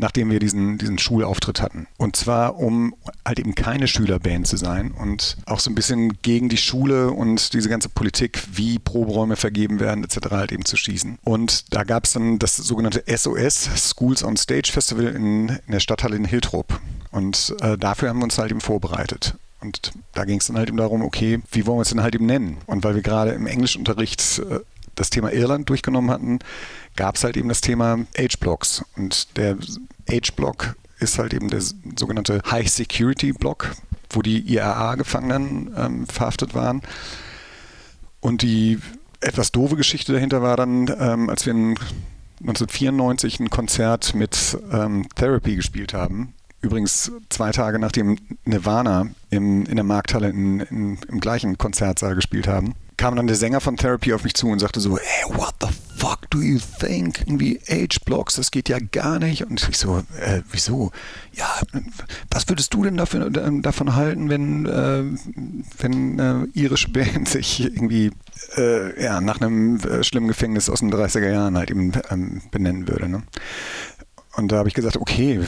[0.00, 1.86] Nachdem wir diesen, diesen Schulauftritt hatten.
[1.96, 6.48] Und zwar, um halt eben keine Schülerband zu sein und auch so ein bisschen gegen
[6.48, 10.30] die Schule und diese ganze Politik, wie Proberäume vergeben werden, etc.
[10.30, 11.18] halt eben zu schießen.
[11.22, 15.80] Und da gab es dann das sogenannte SOS, Schools on Stage Festival in, in der
[15.80, 16.80] Stadthalle in Hiltrop.
[17.12, 19.36] Und äh, dafür haben wir uns halt eben vorbereitet.
[19.60, 22.14] Und da ging es dann halt eben darum, okay, wie wollen wir es denn halt
[22.14, 22.56] eben nennen?
[22.66, 24.60] Und weil wir gerade im Englischunterricht äh,
[25.00, 26.38] das Thema Irland durchgenommen hatten,
[26.94, 28.84] gab es halt eben das Thema Age-Blocks.
[28.96, 29.56] Und der
[30.08, 31.62] Age-Block ist halt eben der
[31.96, 33.72] sogenannte High-Security-Block,
[34.10, 36.82] wo die IAA-Gefangenen ähm, verhaftet waren.
[38.20, 38.78] Und die
[39.20, 41.70] etwas doofe Geschichte dahinter war dann, ähm, als wir in
[42.40, 46.34] 1994 ein Konzert mit ähm, Therapy gespielt haben.
[46.60, 52.46] Übrigens zwei Tage nachdem Nirvana im, in der Markthalle in, in, im gleichen Konzertsaal gespielt
[52.46, 55.54] haben kam dann der Sänger von Therapy auf mich zu und sagte so, hey, what
[55.62, 57.20] the fuck do you think?
[57.20, 59.46] Irgendwie Age-Blocks, das geht ja gar nicht.
[59.46, 60.92] Und ich so, äh, wieso?
[61.32, 61.48] Ja,
[62.30, 65.04] was würdest du denn dafür, äh, davon halten, wenn, äh,
[65.78, 68.10] wenn äh, irische Band sich irgendwie
[68.58, 72.86] äh, ja, nach einem äh, schlimmen Gefängnis aus den 30er Jahren halt eben ähm, benennen
[72.86, 73.08] würde?
[73.08, 73.22] Ne?
[74.36, 75.40] Und da habe ich gesagt, okay,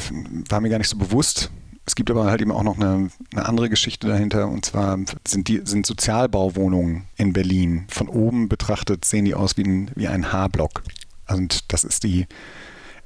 [0.49, 1.51] war mir gar nicht so bewusst,
[1.85, 5.49] es gibt aber halt eben auch noch eine, eine, andere Geschichte dahinter und zwar sind
[5.49, 7.87] die sind Sozialbauwohnungen in Berlin.
[7.89, 10.83] Von oben betrachtet sehen die aus wie ein, wie ein H-Block.
[11.29, 12.27] Und das ist die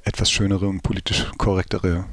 [0.03, 2.05] etwas schönere und politisch korrektere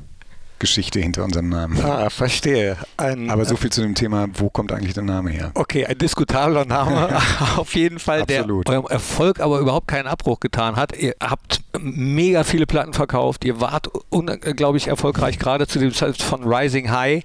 [0.59, 1.83] Geschichte hinter unserem Namen.
[1.85, 2.77] Ah, verstehe.
[2.97, 5.51] Ein, Aber so viel zu dem Thema, wo kommt eigentlich der Name her?
[5.55, 7.17] Okay, ein diskutabler Name
[7.57, 8.69] auf jeden Fall, Absolut.
[8.69, 10.97] der eurem Erfolg aber überhaupt keinen Abbruch getan hat.
[10.97, 16.45] Ihr habt mega viele Platten verkauft, ihr wart unglaublich erfolgreich, gerade zu dem Zeit von
[16.45, 17.23] Rising High.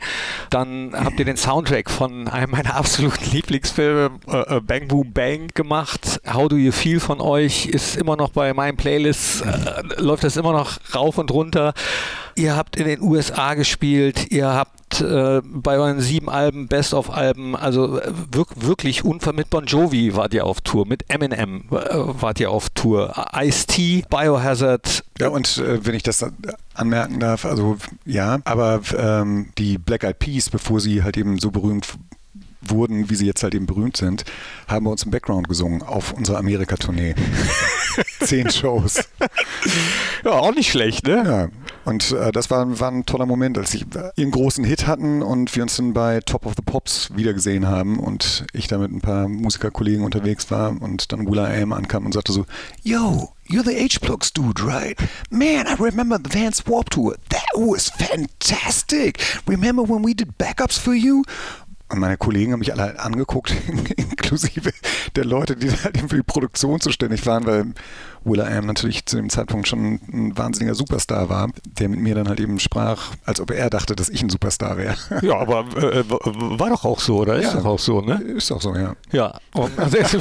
[0.49, 6.19] Dann habt ihr den Soundtrack von einem meiner absoluten Lieblingsfilme, äh, Bang Boom Bang, gemacht.
[6.31, 10.37] How Do You Feel von euch ist immer noch bei meinen Playlists, äh, läuft das
[10.37, 11.73] immer noch rauf und runter.
[12.39, 17.99] Ihr habt in den USA gespielt, ihr habt äh, bei euren sieben Alben, Best-of-Alben, also
[17.99, 22.39] äh, wirk wirklich unver mit Bon Jovi wart ihr auf Tour, mit Eminem äh, wart
[22.39, 25.03] ihr auf Tour, Ice-T, Biohazard.
[25.19, 26.25] Ja, und äh, wenn ich das
[26.75, 27.75] anmerken darf, also
[28.05, 31.97] ja, aber ähm, die Black Eyed Peas, bevor sie halt eben so berühmt
[32.71, 34.25] wurden, wie sie jetzt halt eben berühmt sind,
[34.67, 37.15] haben wir uns im Background gesungen auf unserer Amerika-Tournee.
[38.21, 39.03] Zehn Shows.
[40.23, 41.23] Ja, auch nicht schlecht, ne?
[41.25, 41.49] Ja.
[41.85, 45.55] Und äh, das war, war ein toller Moment, als sie ihren großen Hit hatten und
[45.55, 49.01] wir uns dann bei Top of the Pops wiedergesehen haben und ich da mit ein
[49.01, 52.45] paar Musikerkollegen unterwegs war und dann Willa Am ankam und sagte so,
[52.83, 54.95] Yo, You're the H-Blocks dude, right?
[55.31, 57.15] Man, I remember the Vans Warp Tour.
[57.29, 59.19] That was fantastic.
[59.47, 61.23] Remember when we did backups for you?
[61.91, 63.53] Und meine Kollegen haben mich alle angeguckt,
[63.97, 64.71] inklusive
[65.15, 67.73] der Leute, die halt für die Produktion zuständig waren, weil
[68.23, 72.39] Will.i.am natürlich zu dem Zeitpunkt schon ein wahnsinniger Superstar war, der mit mir dann halt
[72.39, 74.95] eben sprach, als ob er dachte, dass ich ein Superstar wäre.
[75.21, 77.35] Ja, aber äh, war doch auch so, oder?
[77.35, 78.15] Ist ja, doch auch so, ne?
[78.15, 78.95] Ist auch so, ja.
[79.11, 79.37] Ja.
[79.53, 80.17] Also,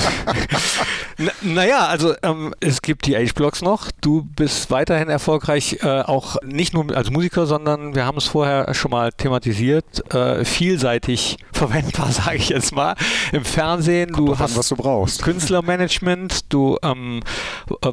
[1.42, 3.90] naja, also ähm, es gibt die Age-Blocks noch.
[4.00, 8.74] Du bist weiterhin erfolgreich, äh, auch nicht nur als Musiker, sondern wir haben es vorher
[8.74, 12.94] schon mal thematisiert, äh, vielseitig verwendbar, sage ich jetzt mal,
[13.32, 14.12] im Fernsehen.
[14.12, 15.22] Kommt du hast an, was du brauchst.
[15.22, 17.20] Künstlermanagement, du ähm,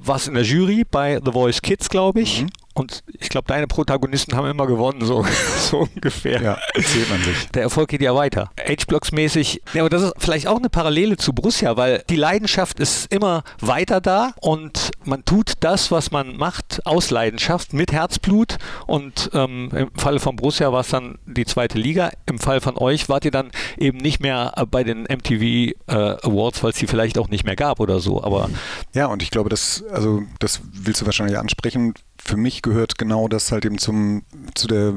[0.03, 2.43] warst in der Jury bei The Voice Kids, glaube ich.
[2.43, 2.49] Mhm.
[2.75, 5.25] Und ich glaube, deine Protagonisten haben immer gewonnen, so,
[5.71, 6.41] so ungefähr.
[6.41, 7.47] Ja, erzählt man sich.
[7.51, 8.51] Der Erfolg geht ja weiter.
[8.59, 9.61] H-Blocks mäßig.
[9.73, 13.43] Ja, aber das ist vielleicht auch eine Parallele zu Borussia, weil die Leidenschaft ist immer
[13.61, 18.57] weiter da und man tut das, was man macht, aus Leidenschaft, mit Herzblut.
[18.87, 22.11] Und ähm, im Falle von Borussia war es dann die zweite Liga.
[22.25, 26.61] Im Fall von euch wart ihr dann eben nicht mehr bei den MTV äh, Awards,
[26.61, 28.21] weil es die vielleicht auch nicht mehr gab oder so.
[28.21, 28.49] Aber
[28.93, 31.93] ja, und ich glaube, das, also das willst du wahrscheinlich ansprechen
[32.25, 34.23] für mich gehört genau das halt eben zum,
[34.55, 34.95] zu der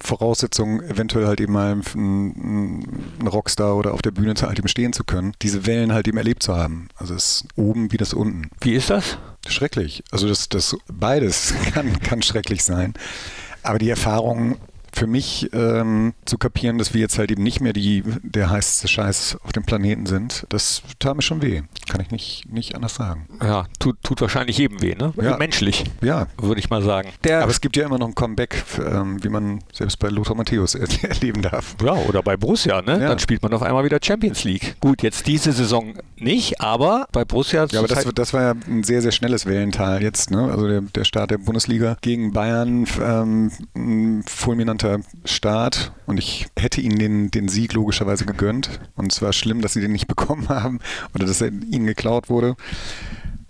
[0.00, 4.92] Voraussetzung, eventuell halt eben mal ein, ein Rockstar oder auf der Bühne halt eben stehen
[4.92, 6.88] zu können, diese Wellen halt eben erlebt zu haben.
[6.96, 8.50] Also das oben wie das unten.
[8.60, 9.18] Wie ist das?
[9.46, 10.02] Schrecklich.
[10.10, 12.94] Also das, das beides kann, kann schrecklich sein.
[13.62, 14.56] Aber die Erfahrung
[14.94, 18.88] für mich ähm, zu kapieren, dass wir jetzt halt eben nicht mehr die, der heißeste
[18.88, 21.62] Scheiß auf dem Planeten sind, das tat mir schon weh.
[21.88, 23.26] Kann ich nicht, nicht anders sagen.
[23.42, 25.12] Ja, tut, tut wahrscheinlich jedem weh, ne?
[25.20, 25.36] Ja.
[25.38, 25.84] Menschlich.
[26.02, 26.26] Ja.
[26.38, 27.10] Würde ich mal sagen.
[27.24, 30.36] Der Aber es gibt ja immer noch ein Comeback, ähm, wie man selbst bei Lothar
[30.36, 31.74] Matthäus er erleben darf.
[31.82, 33.00] Ja, oder bei Borussia, ne?
[33.00, 33.08] Ja.
[33.08, 34.76] Dann spielt man auf einmal wieder Champions League.
[34.80, 37.66] Gut, jetzt diese Saison nicht, aber bei Borussia.
[37.70, 40.50] Ja, aber das, das war ja ein sehr, sehr schnelles Wellental jetzt, ne?
[40.50, 46.46] Also der, der Start der Bundesliga gegen Bayern, ähm, ein fulminanter interessanter Start und ich
[46.58, 48.80] hätte ihnen den, den Sieg logischerweise gegönnt.
[48.96, 50.80] Und es war schlimm, dass sie den nicht bekommen haben
[51.14, 52.56] oder dass er ihnen geklaut wurde.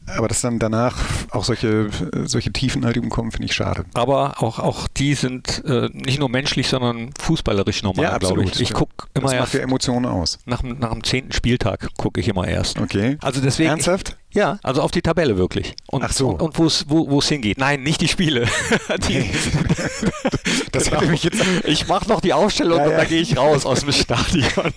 [0.07, 0.99] Aber dass dann danach
[1.31, 1.89] auch solche,
[2.25, 3.85] solche Tiefen halt eben kommen, finde ich schade.
[3.95, 8.61] Aber auch, auch die sind äh, nicht nur menschlich, sondern fußballerisch normal, Ja, glaube ich.
[8.61, 10.39] Ich gucke immer Das macht erst ja Emotionen aus.
[10.45, 12.79] nach, dem- nach dem zehnten Spieltag gucke ich immer erst.
[12.81, 13.17] Okay.
[13.23, 13.71] Also deswegen.
[13.71, 14.17] Ernsthaft?
[14.33, 15.75] Ja, also auf die Tabelle wirklich.
[15.87, 16.31] Und, Ach so.
[16.31, 17.59] Und, und wo's- wo wo es hingeht.
[17.59, 18.47] Nein, nicht die Spiele.
[19.09, 19.31] die,
[20.73, 21.03] Das Genau.
[21.03, 21.41] mich jetzt.
[21.65, 22.97] ich mache noch die Aufstellung Ja, und ja.
[22.99, 24.49] dann gehe ich raus aus dem Stadion.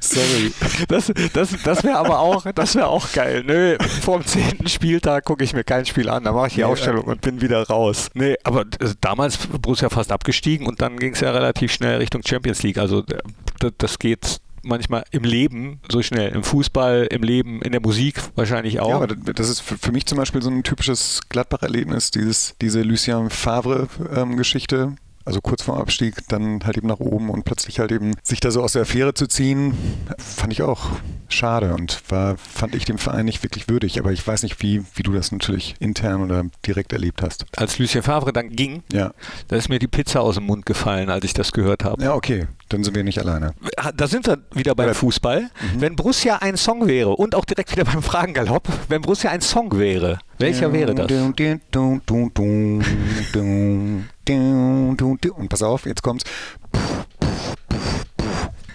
[0.00, 0.52] Sorry.
[0.88, 3.42] Das, das, das wäre aber auch, das wäre auch geil.
[3.46, 6.60] Nö, vor dem zehnten Spieltag gucke ich mir kein Spiel an, dann mache ich die
[6.60, 8.08] Nee, Aufstellung und bin wieder raus.
[8.14, 12.22] Nee, aber äh, damals Borussia fast abgestiegen und dann ging es ja relativ schnell Richtung
[12.26, 12.78] Champions League.
[12.78, 16.30] Also äh, das, geht manchmal im Leben so schnell.
[16.30, 18.90] Im Fußball, im Leben, in der Musik wahrscheinlich auch.
[18.90, 23.30] Ja, aber das ist für mich zum Beispiel so ein typisches Gladbach-Erlebnis, dieses, diese Lucien
[23.30, 24.96] Favre-Geschichte.
[25.28, 28.40] Also kurz vor dem Abstieg, dann halt eben nach oben und plötzlich halt eben sich
[28.40, 29.74] da so aus der Affäre zu ziehen,
[30.18, 30.88] fand ich auch
[31.28, 33.98] schade und war, fand ich dem Verein nicht wirklich würdig.
[33.98, 37.44] Aber ich weiß nicht, wie, wie du das natürlich intern oder direkt erlebt hast.
[37.56, 39.12] Als Lucien Favre dann ging, Ja.
[39.48, 42.02] da ist mir die Pizza aus dem Mund gefallen, als ich das gehört habe.
[42.02, 43.52] Ja, okay, dann sind wir nicht alleine.
[43.94, 44.94] Da sind wir wieder beim Ja.
[44.94, 45.50] Fußball.
[45.76, 49.78] Wenn Borussia ein Song wäre und auch direkt wieder beim Fragengalopp, wenn Borussia ein Song
[49.78, 51.08] wäre, welcher wäre das?
[54.28, 56.24] Und pass auf, jetzt kommt's.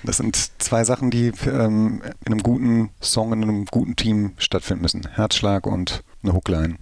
[0.04, 4.82] Das sind zwei Sachen, die ähm, in einem guten Song, in einem guten Team stattfinden
[4.82, 5.08] müssen.
[5.14, 6.76] Herzschlag und eine Hookline.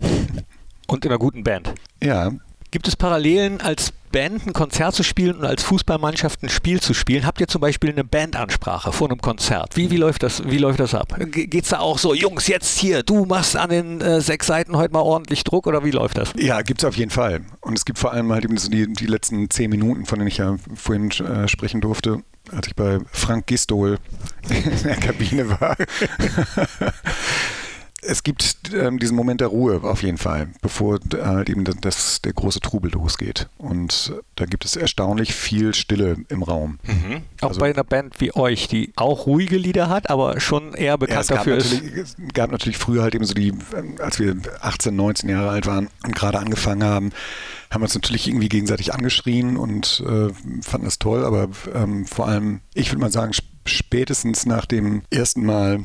[0.88, 1.74] Und in einer guten Band.
[2.02, 2.32] Ja,
[2.72, 6.93] Gibt es Parallelen, als Band ein Konzert zu spielen und als Fußballmannschaft ein Spiel zu
[6.93, 7.26] spielen?
[7.26, 9.78] Habt ihr zum Beispiel eine Bandansprache vor einem Konzert?
[9.78, 11.15] Wie, wie, läuft, das, wie läuft das ab?
[11.32, 14.76] Ge- Geht's da auch so, Jungs, jetzt hier, du machst an den äh, sechs Seiten
[14.76, 16.34] heute mal ordentlich Druck oder wie läuft das?
[16.38, 17.41] Ja, gibt es auf jeden Fall.
[17.62, 20.28] Und es gibt vor allem halt eben so die, die letzten zehn Minuten, von denen
[20.28, 23.97] ich ja vorhin äh, sprechen durfte, als ich bei Frank Gistol
[24.50, 25.76] in der Kabine war.
[28.04, 32.34] es gibt ähm, diesen Moment der Ruhe auf jeden Fall, bevor halt eben das, der
[32.34, 33.48] große Trubel losgeht.
[33.58, 36.80] Und da gibt es erstaunlich viel Stille im Raum.
[37.42, 40.86] Auch Also- bei einer Band wie euch, die auch ruhige Lieder hat, aber schon eher
[40.92, 41.74] Ja, bekannt gab, dafür ist.
[41.74, 45.66] es gab natürlich früher halt eben so die, ähm, als wir 18, 19 Jahre alt
[45.68, 47.12] waren und gerade angefangen haben,
[47.70, 50.30] haben wir uns natürlich irgendwie gegenseitig angeschrien und äh,
[50.62, 53.32] fanden das toll, aber ähm, vor allem, ich würde mal sagen,
[53.65, 55.80] spätestens nach dem ersten Mal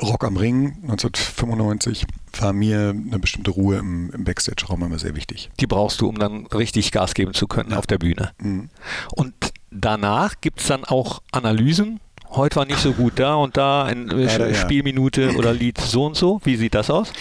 [0.00, 2.06] Rock am Ring 1995
[2.38, 5.50] war mir eine bestimmte Ruhe im, im Backstage-Raum immer sehr wichtig.
[5.60, 8.32] Die brauchst du, um dann richtig Gas geben zu können auf der Bühne.
[8.38, 8.70] Mhm.
[9.14, 9.34] Und
[9.70, 12.00] danach gibt es dann auch Analysen.
[12.30, 14.54] Heute war nicht so gut da und da, in Leider, ja.
[14.54, 16.40] Spielminute oder Lied so und so.
[16.44, 17.12] Wie sieht das aus?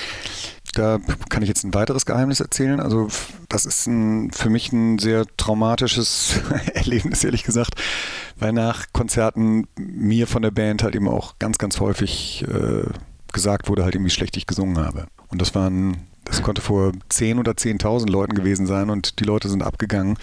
[0.74, 2.80] Da kann ich jetzt ein weiteres Geheimnis erzählen.
[2.80, 3.08] Also
[3.48, 6.40] das ist ein, für mich ein sehr traumatisches
[6.74, 7.76] Erlebnis, ehrlich gesagt,
[8.38, 12.84] weil nach Konzerten mir von der Band halt eben auch ganz, ganz häufig äh,
[13.34, 15.08] gesagt wurde, halt eben, wie schlecht ich gesungen habe.
[15.30, 19.50] Und das waren, das konnte vor 10 oder 10.000 Leuten gewesen sein und die Leute
[19.50, 20.18] sind abgegangen.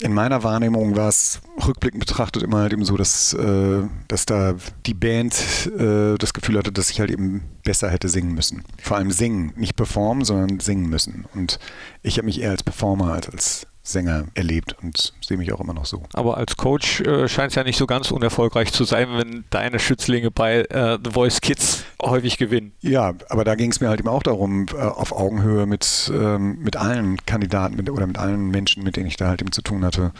[0.00, 4.54] In meiner Wahrnehmung war es rückblickend betrachtet immer halt eben so, dass, äh, dass da
[4.86, 5.34] die Band
[5.78, 8.64] äh, das Gefühl hatte, dass ich halt eben besser hätte singen müssen.
[8.82, 11.26] Vor allem singen, nicht performen, sondern singen müssen.
[11.34, 11.58] Und
[12.02, 15.74] ich habe mich eher als Performer als als Sänger erlebt und sehe mich auch immer
[15.74, 16.02] noch so.
[16.12, 19.78] Aber als Coach äh, scheint es ja nicht so ganz unerfolgreich zu sein, wenn deine
[19.78, 22.72] Schützlinge bei äh, The Voice Kids häufig gewinnen.
[22.80, 26.58] Ja, aber da ging es mir halt eben auch darum, äh, auf Augenhöhe mit, ähm,
[26.58, 29.62] mit allen Kandidaten mit, oder mit allen Menschen, mit denen ich da halt eben zu
[29.62, 30.12] tun hatte,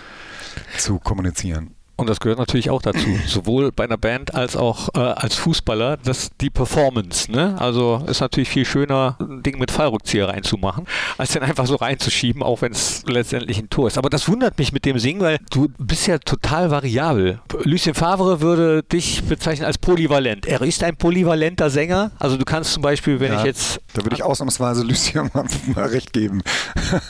[0.77, 1.75] zu kommunizieren.
[2.01, 5.97] Und das gehört natürlich auch dazu, sowohl bei einer Band als auch äh, als Fußballer,
[5.99, 7.57] dass die Performance, ne?
[7.59, 10.87] Also ist natürlich viel schöner, ein Ding mit Fallrückzieher reinzumachen,
[11.19, 13.99] als den einfach so reinzuschieben, auch wenn es letztendlich ein Tor ist.
[13.99, 17.41] Aber das wundert mich mit dem Singen, weil du bist ja total variabel.
[17.65, 20.47] Lucien Favre würde dich bezeichnen als polyvalent.
[20.47, 22.11] Er ist ein polyvalenter Sänger.
[22.19, 25.45] Also du kannst zum Beispiel, wenn Ja, ich jetzt Da würde ich ausnahmsweise Lucien mal,
[25.75, 26.43] mal recht geben.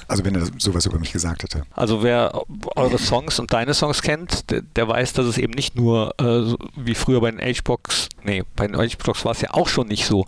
[0.08, 1.62] Also wenn er sowas über mich gesagt hätte.
[1.74, 2.32] Also wer
[2.76, 6.54] eure Songs und deine Songs kennt, der, der weiß, dass es eben nicht nur äh,
[6.74, 10.06] wie früher bei den H-Box, nee, bei den H-Box war es ja auch schon nicht
[10.06, 10.24] so.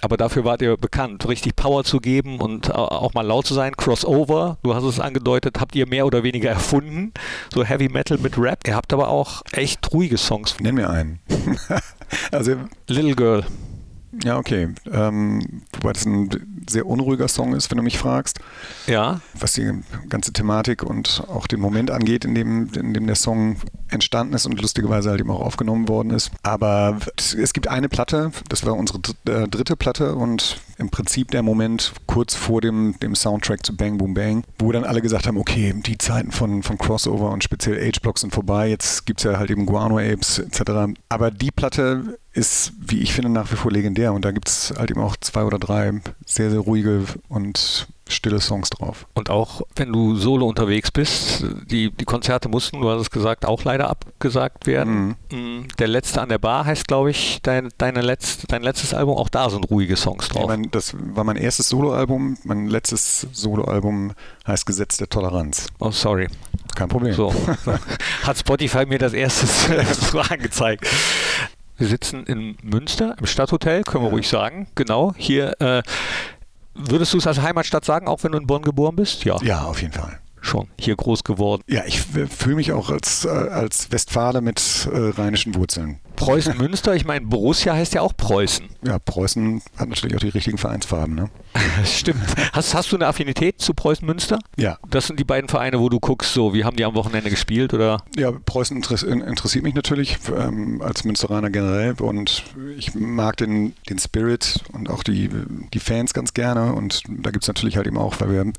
[0.00, 3.54] Aber dafür wart ihr bekannt, richtig Power zu geben und äh, auch mal laut zu
[3.54, 3.76] sein.
[3.76, 7.12] Crossover, du hast es angedeutet, habt ihr mehr oder weniger erfunden.
[7.54, 8.66] So Heavy Metal mit Rap.
[8.66, 10.56] Ihr habt aber auch echt ruhige Songs.
[10.60, 11.20] Nenn mir einen.
[12.32, 12.56] also,
[12.88, 13.44] Little Girl.
[14.24, 14.68] Ja, okay.
[14.90, 18.40] Ähm, wobei das ein sehr unruhiger Song ist, wenn du mich fragst.
[18.86, 19.70] Ja, was die
[20.08, 23.56] ganze Thematik und auch den Moment angeht, in dem, in dem der Song
[23.88, 26.30] entstanden ist und lustigerweise halt eben auch aufgenommen worden ist.
[26.42, 31.42] Aber es gibt eine Platte, das war unsere äh, dritte Platte und im Prinzip der
[31.42, 35.36] Moment kurz vor dem, dem Soundtrack zu Bang Boom Bang, wo dann alle gesagt haben,
[35.36, 39.38] okay, die Zeiten von, von Crossover und speziell H-Blocks sind vorbei, jetzt gibt es ja
[39.38, 40.94] halt eben Guano Apes etc.
[41.08, 44.72] Aber die Platte ist, wie ich finde, nach wie vor legendär und da gibt es
[44.76, 49.06] halt eben auch zwei oder drei sehr, sehr ruhige und stille Songs drauf.
[49.14, 53.46] Und auch wenn du solo unterwegs bist, die, die Konzerte mussten, du hast es gesagt,
[53.46, 55.16] auch leider abgesagt werden.
[55.30, 55.68] Mhm.
[55.78, 59.16] Der letzte an der Bar heißt, glaube ich, dein, deine letzte, dein letztes Album.
[59.16, 60.42] Auch da sind ruhige Songs drauf.
[60.42, 62.36] Ja, mein, das war mein erstes Soloalbum.
[62.44, 64.12] Mein letztes Soloalbum
[64.46, 65.68] heißt Gesetz der Toleranz.
[65.78, 66.28] Oh, sorry.
[66.74, 67.14] Kein Problem.
[67.14, 67.34] So.
[68.22, 69.46] Hat Spotify mir das erste
[69.92, 70.86] so angezeigt.
[71.76, 74.14] Wir sitzen in Münster im Stadthotel, können wir ja.
[74.14, 74.66] ruhig sagen.
[74.74, 75.82] Genau, hier äh,
[76.78, 79.24] Würdest du es als Heimatstadt sagen, auch wenn du in Bonn geboren bist?
[79.24, 79.36] Ja.
[79.42, 80.20] Ja, auf jeden Fall.
[80.40, 81.62] Schon hier groß geworden.
[81.68, 86.00] Ja, ich fühle mich auch als, äh, als Westfale mit äh, rheinischen Wurzeln.
[86.16, 88.66] Preußen-Münster, ich meine, Borussia heißt ja auch Preußen.
[88.84, 91.30] Ja, Preußen hat natürlich auch die richtigen Vereinsfarben, ne?
[91.84, 92.22] Stimmt.
[92.52, 94.38] Hast, hast du eine Affinität zu Preußen-Münster?
[94.56, 94.78] Ja.
[94.90, 97.72] Das sind die beiden Vereine, wo du guckst, so, wie haben die am Wochenende gespielt,
[97.74, 98.02] oder?
[98.16, 102.42] Ja, Preußen interessiert mich natürlich ähm, als Münsteraner generell und
[102.76, 105.30] ich mag den, den Spirit und auch die,
[105.72, 108.52] die Fans ganz gerne und da gibt es natürlich halt eben auch, weil wir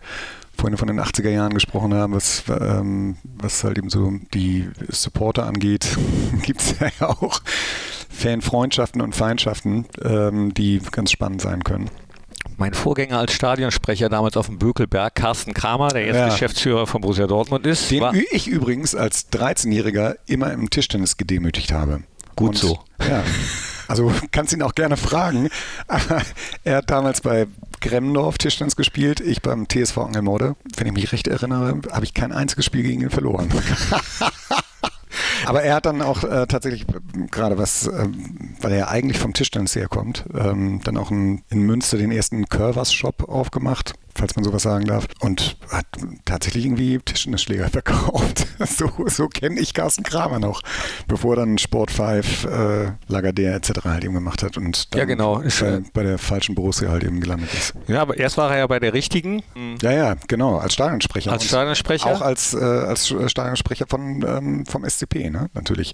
[0.60, 5.45] vorhin von den 80er Jahren gesprochen haben, was, ähm, was halt eben so die Supporter
[5.45, 5.98] angeht,
[6.43, 7.41] gibt es ja auch
[8.10, 11.89] Fanfreundschaften und Feindschaften, ähm, die ganz spannend sein können.
[12.58, 16.30] Mein Vorgänger als Stadionsprecher damals auf dem Bökelberg, Carsten Kramer, der jetzt ja.
[16.30, 17.89] Geschäftsführer von Borussia Dortmund ist.
[17.89, 22.04] Den ich übrigens als 13-Jähriger immer im Tischtennis gedemütigt habe.
[22.36, 22.80] Gut und, so.
[23.08, 23.24] Ja.
[23.89, 25.49] Also kannst ihn auch gerne fragen.
[26.63, 27.47] Er hat damals bei
[27.82, 30.56] Gremmendorf Tischtennis gespielt, ich beim TSV Angelmorde.
[30.78, 33.49] Wenn ich mich recht erinnere, habe ich kein einziges Spiel gegen ihn verloren.
[35.45, 36.86] Aber er hat dann auch äh, tatsächlich
[37.32, 38.08] gerade was, äh,
[38.62, 43.28] weil er eigentlich vom Tischtennis herkommt, ähm, dann auch in, in Münster den ersten Curvers-Shop
[43.28, 45.86] aufgemacht falls man sowas sagen darf, und hat
[46.26, 48.48] tatsächlich irgendwie Tischtennisschläger verkauft.
[48.65, 50.62] so so kenne ich Carsten Kramer noch,
[51.08, 52.48] bevor dann Sport 5, äh,
[53.10, 53.86] Lagardère etc.
[53.86, 55.41] halt eben gemacht hat und dann ja, genau.
[55.60, 57.74] bei, bei, der falschen Borussia halt eben gelandet ist.
[57.88, 59.43] Ja, aber erst war er ja bei der richtigen.
[59.82, 61.32] Ja, ja, genau, als Stadionsprecher.
[61.32, 62.08] Als Stadionsprecher?
[62.08, 65.50] Auch als, äh, als Stadionsprecher von, ähm, vom SCP, ne?
[65.54, 65.93] natürlich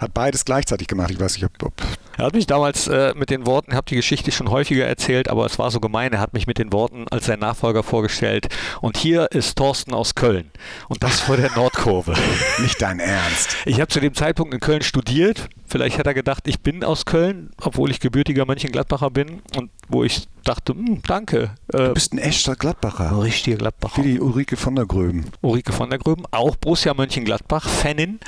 [0.00, 1.10] hat beides gleichzeitig gemacht.
[1.10, 1.62] Ich weiß nicht, ob.
[1.62, 1.72] ob
[2.16, 5.28] er hat mich damals äh, mit den Worten, ich habe die Geschichte schon häufiger erzählt,
[5.28, 6.12] aber es war so gemein.
[6.12, 8.48] Er hat mich mit den Worten als sein Nachfolger vorgestellt.
[8.82, 10.50] Und hier ist Thorsten aus Köln.
[10.88, 12.14] Und das vor der Nordkurve.
[12.58, 13.56] nicht dein Ernst.
[13.64, 15.48] Ich habe zu dem Zeitpunkt in Köln studiert.
[15.70, 19.40] Vielleicht hat er gedacht, ich bin aus Köln, obwohl ich gebürtiger Mönchengladbacher bin.
[19.56, 21.54] Und wo ich dachte, hm, danke.
[21.72, 23.10] Äh, du bist ein echter Gladbacher.
[23.10, 24.02] Ein richtiger Gladbacher.
[24.02, 25.26] Wie die Ulrike von der Gröben.
[25.42, 28.18] Ulrike von der Gröben, auch Borussia Mönchengladbach, Fanin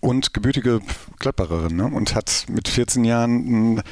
[0.00, 0.80] und gebürtige
[1.18, 1.84] Gladbacherin ne?
[1.84, 3.82] und hat mit 14 Jahren ein,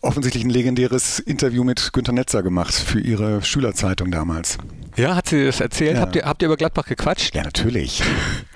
[0.00, 4.58] offensichtlich ein legendäres Interview mit Günter Netzer gemacht für ihre Schülerzeitung damals.
[4.96, 5.96] Ja, hat sie das erzählt?
[5.96, 6.00] Ja.
[6.00, 7.34] Habt, ihr, habt ihr über Gladbach gequatscht?
[7.34, 8.02] Ja, natürlich.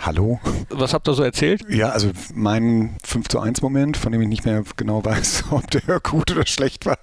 [0.01, 0.41] Hallo?
[0.69, 1.63] Was habt ihr so erzählt?
[1.69, 5.71] Ja, also mein 5 zu 1 Moment, von dem ich nicht mehr genau weiß, ob
[5.71, 6.99] der gut oder schlecht war.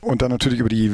[0.00, 0.92] Und dann natürlich über die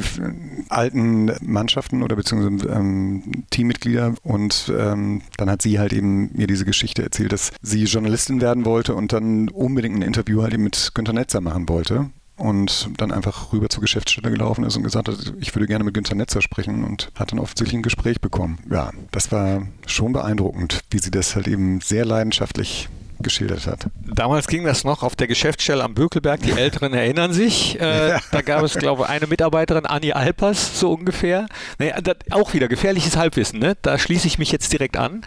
[0.70, 4.14] alten Mannschaften oder beziehungsweise ähm, Teammitglieder.
[4.22, 8.64] Und ähm, dann hat sie halt eben mir diese Geschichte erzählt, dass sie Journalistin werden
[8.64, 13.12] wollte und dann unbedingt ein Interview halt eben mit Günter Netzer machen wollte und dann
[13.12, 16.42] einfach rüber zur Geschäftsstelle gelaufen ist und gesagt hat, ich würde gerne mit Günter Netzer
[16.42, 18.58] sprechen und hat dann offensichtlich ein Gespräch bekommen.
[18.70, 22.88] Ja, das war schon beeindruckend, wie sie das halt eben sehr leidenschaftlich
[23.24, 23.86] geschildert hat.
[24.06, 26.40] Damals ging das noch auf der Geschäftsstelle am Bökelberg.
[26.42, 27.80] Die Älteren erinnern sich.
[27.80, 31.46] Äh, da gab es, glaube ich, eine Mitarbeiterin, Anni Alpers, so ungefähr.
[31.78, 33.58] Nee, das, auch wieder gefährliches Halbwissen.
[33.58, 33.76] Ne?
[33.82, 35.22] Da schließe ich mich jetzt direkt an.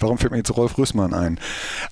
[0.00, 1.38] Warum fällt mir jetzt Rolf Rüssmann ein?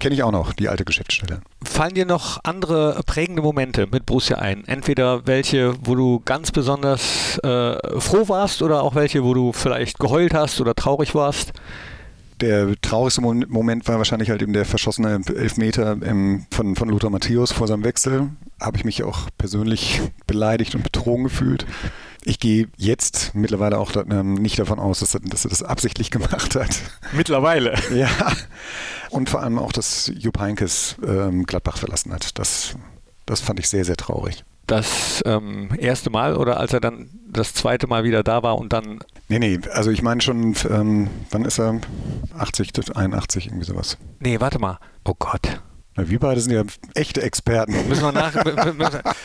[0.00, 1.42] Kenne ich auch noch, die alte Geschäftsstelle.
[1.62, 4.66] Fallen dir noch andere prägende Momente mit Borussia ein?
[4.66, 9.98] Entweder welche, wo du ganz besonders äh, froh warst oder auch welche, wo du vielleicht
[9.98, 11.52] geheult hast oder traurig warst?
[12.40, 17.52] Der traurigste Moment war wahrscheinlich halt eben der verschossene Elfmeter im, von, von Lothar Matthäus
[17.52, 18.30] vor seinem Wechsel.
[18.60, 21.66] Habe ich mich auch persönlich beleidigt und betrogen gefühlt.
[22.22, 26.10] Ich gehe jetzt mittlerweile auch ähm, nicht davon aus, dass er, dass er, das absichtlich
[26.10, 26.80] gemacht hat.
[27.12, 27.74] Mittlerweile?
[27.94, 28.08] Ja.
[29.10, 32.38] Und vor allem auch, dass Jupp Heinkes ähm, Gladbach verlassen hat.
[32.38, 32.76] Das,
[33.26, 37.54] das fand ich sehr, sehr traurig das ähm, erste Mal oder als er dann das
[37.54, 39.00] zweite Mal wieder da war und dann.
[39.28, 41.80] Nee, nee, also ich meine schon, ähm, wann ist er?
[42.40, 43.98] 80, 81, irgendwie sowas.
[44.18, 44.78] Nee, warte mal.
[45.04, 45.60] Oh Gott.
[46.08, 46.62] Wir beide sind ja
[46.94, 47.88] echte Experten.
[47.88, 48.34] Müssen wir nach.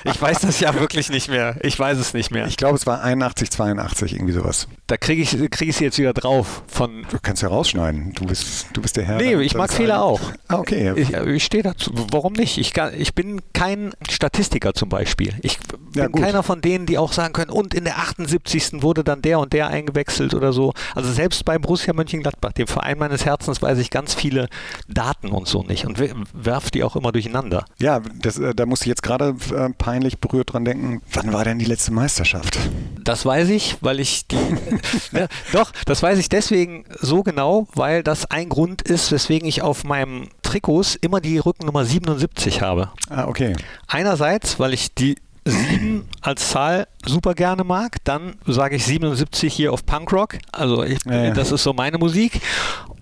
[0.03, 1.57] ich weiß das ja wirklich nicht mehr.
[1.61, 2.47] Ich weiß es nicht mehr.
[2.47, 4.67] Ich glaube, es war 81, 82, irgendwie sowas.
[4.87, 6.63] Da kriege ich, krieg ich sie jetzt wieder drauf.
[6.67, 8.13] Von du kannst ja rausschneiden.
[8.13, 9.17] Du bist, du bist der Herr.
[9.17, 10.21] Nee, ich mag Fehler auch.
[10.47, 10.93] Ah, okay.
[10.95, 11.91] Ich, ich stehe dazu.
[12.11, 12.57] Warum nicht?
[12.57, 15.33] Ich, ich bin kein Statistiker zum Beispiel.
[15.41, 18.81] Ich bin ja, keiner von denen, die auch sagen können, und in der 78.
[18.81, 20.73] wurde dann der und der eingewechselt oder so.
[20.93, 24.47] Also selbst bei Borussia Mönchengladbach, dem Verein meines Herzens, weiß ich ganz viele
[24.87, 25.99] Daten und so nicht und
[26.33, 27.65] werfe die auch immer durcheinander.
[27.79, 31.43] Ja, das, äh, da muss ich jetzt gerade äh, peinlich berührt dran denken, wann war
[31.43, 32.57] denn die letzte Meisterschaft?
[33.03, 34.35] Das weiß ich, weil ich die.
[35.11, 39.61] ne, doch, das weiß ich deswegen so genau, weil das ein Grund ist, weswegen ich
[39.61, 42.91] auf meinem Trikots immer die Rückennummer 77 habe.
[43.09, 43.55] Ah, okay.
[43.87, 45.15] Einerseits, weil ich die
[45.45, 50.39] 7 als Zahl super gerne mag, dann sage ich 77 hier auf Punkrock.
[50.51, 51.31] Also ich, ja, ja.
[51.31, 52.41] das ist so meine Musik.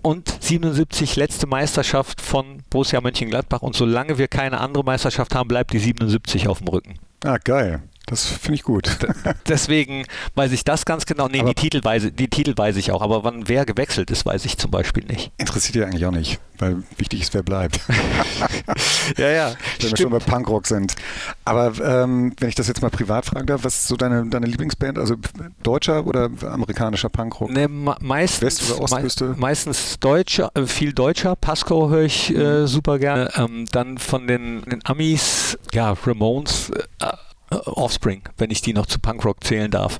[0.02, 3.62] Und 77 letzte Meisterschaft von Borussia Mönchengladbach.
[3.62, 6.98] Und solange wir keine andere Meisterschaft haben, bleibt die 77 auf dem Rücken.
[7.24, 7.82] Ah, geil.
[8.06, 8.98] Das finde ich gut.
[9.48, 11.26] Deswegen weiß ich das ganz genau.
[11.28, 14.44] Nee, die Titel, weiß, die Titel weiß ich auch, aber wann wer gewechselt ist, weiß
[14.44, 15.32] ich zum Beispiel nicht.
[15.38, 17.80] Interessiert ja eigentlich auch nicht, weil wichtig ist, wer bleibt.
[19.16, 19.48] ja, ja.
[19.48, 19.90] Wenn stimmt.
[19.92, 20.94] wir schon bei Punkrock sind.
[21.46, 24.46] Aber ähm, wenn ich das jetzt mal privat fragen darf, was ist so deine, deine
[24.46, 24.98] Lieblingsband?
[24.98, 25.16] Also
[25.62, 27.50] deutscher oder amerikanischer Punkrock?
[27.50, 29.24] Nee, meistens, West- oder Ostküste?
[29.28, 31.36] Me meistens deutscher, äh, viel deutscher.
[31.36, 32.66] Pasco höre ich äh, mhm.
[32.66, 33.30] super gerne.
[33.36, 36.70] Ähm, dann von den, den Amis, ja, Ramones.
[37.00, 37.06] Äh,
[37.64, 39.98] Offspring, wenn ich die noch zu Punkrock zählen darf.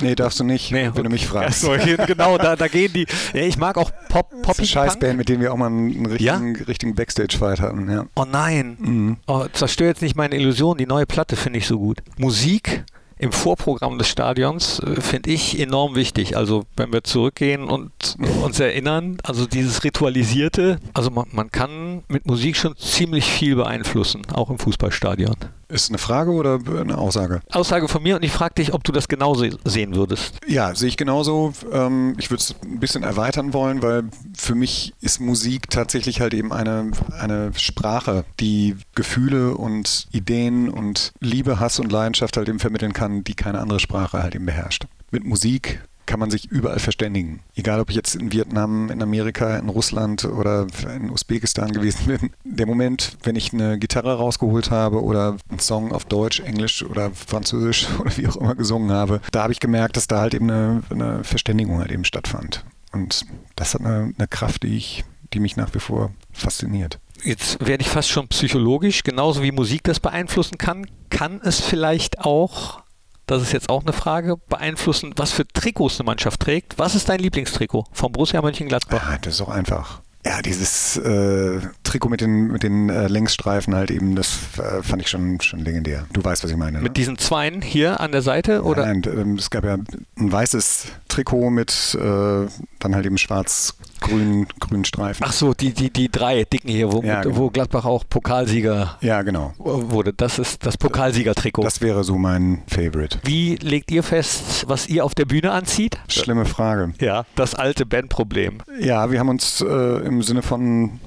[0.00, 1.62] Nee, darfst du nicht, nee, wenn du mich fragst.
[1.62, 3.06] Ja, so, genau, da, da gehen die.
[3.32, 4.42] Ja, ich mag auch Pop, Pop.
[4.46, 6.64] Das ist eine Scheißband, mit denen wir auch mal einen richtigen, ja?
[6.64, 7.90] richtigen Backstage-Fight hatten.
[7.90, 8.06] Ja.
[8.14, 8.76] Oh nein.
[8.78, 9.16] Mhm.
[9.26, 10.78] Oh, zerstör jetzt nicht meine Illusion.
[10.78, 11.98] Die neue Platte finde ich so gut.
[12.16, 12.84] Musik
[13.22, 16.36] im Vorprogramm des Stadions äh, finde ich enorm wichtig.
[16.36, 17.92] Also wenn wir zurückgehen und
[18.42, 24.22] uns erinnern, also dieses Ritualisierte, also man, man kann mit Musik schon ziemlich viel beeinflussen,
[24.32, 25.36] auch im Fußballstadion.
[25.72, 27.40] Ist eine Frage oder eine Aussage?
[27.50, 30.38] Aussage von mir und ich frage dich, ob du das genauso sehen würdest.
[30.46, 31.54] Ja, sehe ich genauso.
[31.72, 34.04] Ähm, ich würde es ein bisschen erweitern wollen, weil
[34.36, 41.12] für mich ist Musik tatsächlich halt eben eine, eine Sprache, die Gefühle und Ideen und
[41.20, 44.84] Liebe, Hass und Leidenschaft halt eben vermitteln kann, die keine andere Sprache halt eben beherrscht.
[45.10, 47.40] Mit Musik kann man sich überall verständigen.
[47.54, 52.30] Egal, ob ich jetzt in Vietnam, in Amerika, in Russland oder in Usbekistan gewesen bin.
[52.44, 57.10] Der Moment, wenn ich eine Gitarre rausgeholt habe oder einen Song auf Deutsch, Englisch oder
[57.10, 60.50] Französisch oder wie auch immer gesungen habe, da habe ich gemerkt, dass da halt eben
[60.50, 62.64] eine, eine Verständigung halt eben stattfand.
[62.92, 63.24] Und
[63.56, 66.98] das hat eine, eine Kraft, die, ich, die mich nach wie vor fasziniert.
[67.24, 72.18] Jetzt werde ich fast schon psychologisch, genauso wie Musik das beeinflussen kann, kann es vielleicht
[72.18, 72.81] auch
[73.26, 76.78] das ist jetzt auch eine Frage, beeinflussen, was für Trikots eine Mannschaft trägt.
[76.78, 79.02] Was ist dein Lieblingstrikot vom Borussia Mönchengladbach?
[79.06, 80.00] Ah, das ist auch einfach.
[80.24, 85.02] Ja, dieses äh, Trikot mit den, mit den äh, Längsstreifen halt eben, das äh, fand
[85.02, 86.06] ich schon, schon legendär.
[86.12, 86.78] Du weißt, was ich meine.
[86.78, 86.84] Ne?
[86.84, 88.52] Mit diesen Zweien hier an der Seite?
[88.52, 88.86] Ja, oder?
[88.86, 92.46] Nein, ähm, es gab ja ein weißes Trikot mit äh,
[92.78, 95.24] dann halt eben schwarz grünen, grünen Streifen.
[95.26, 97.36] Ach so, die, die, die drei dicken hier, wo, ja, genau.
[97.36, 99.52] wo Gladbach auch Pokalsieger ja, genau.
[99.56, 100.12] wurde.
[100.12, 101.62] Das ist das Pokalsiegertrikot.
[101.62, 103.18] Das wäre so mein Favorite.
[103.24, 105.98] Wie legt ihr fest, was ihr auf der Bühne anzieht?
[106.08, 106.92] Schlimme Frage.
[107.00, 108.58] Ja, das alte Bandproblem.
[108.78, 111.00] Ja, wir haben uns äh, im Sinne von,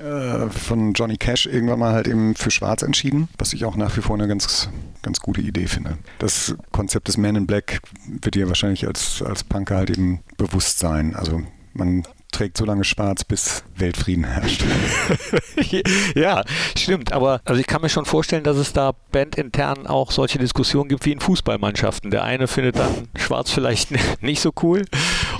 [0.00, 3.96] äh, von Johnny Cash irgendwann mal halt eben für Schwarz entschieden, was ich auch nach
[3.96, 4.70] wie vor eine ganz,
[5.02, 5.98] ganz gute Idee finde.
[6.18, 10.78] Das Konzept des Man in Black wird dir wahrscheinlich als, als Punker halt eben bewusst
[10.78, 11.14] sein.
[11.14, 11.42] Also
[11.74, 14.64] man trägt so lange schwarz, bis Weltfrieden herrscht.
[16.14, 16.44] ja,
[16.76, 17.12] stimmt.
[17.12, 21.04] Aber also ich kann mir schon vorstellen, dass es da bandintern auch solche Diskussionen gibt
[21.06, 22.10] wie in Fußballmannschaften.
[22.10, 23.90] Der eine findet dann schwarz vielleicht
[24.22, 24.84] nicht so cool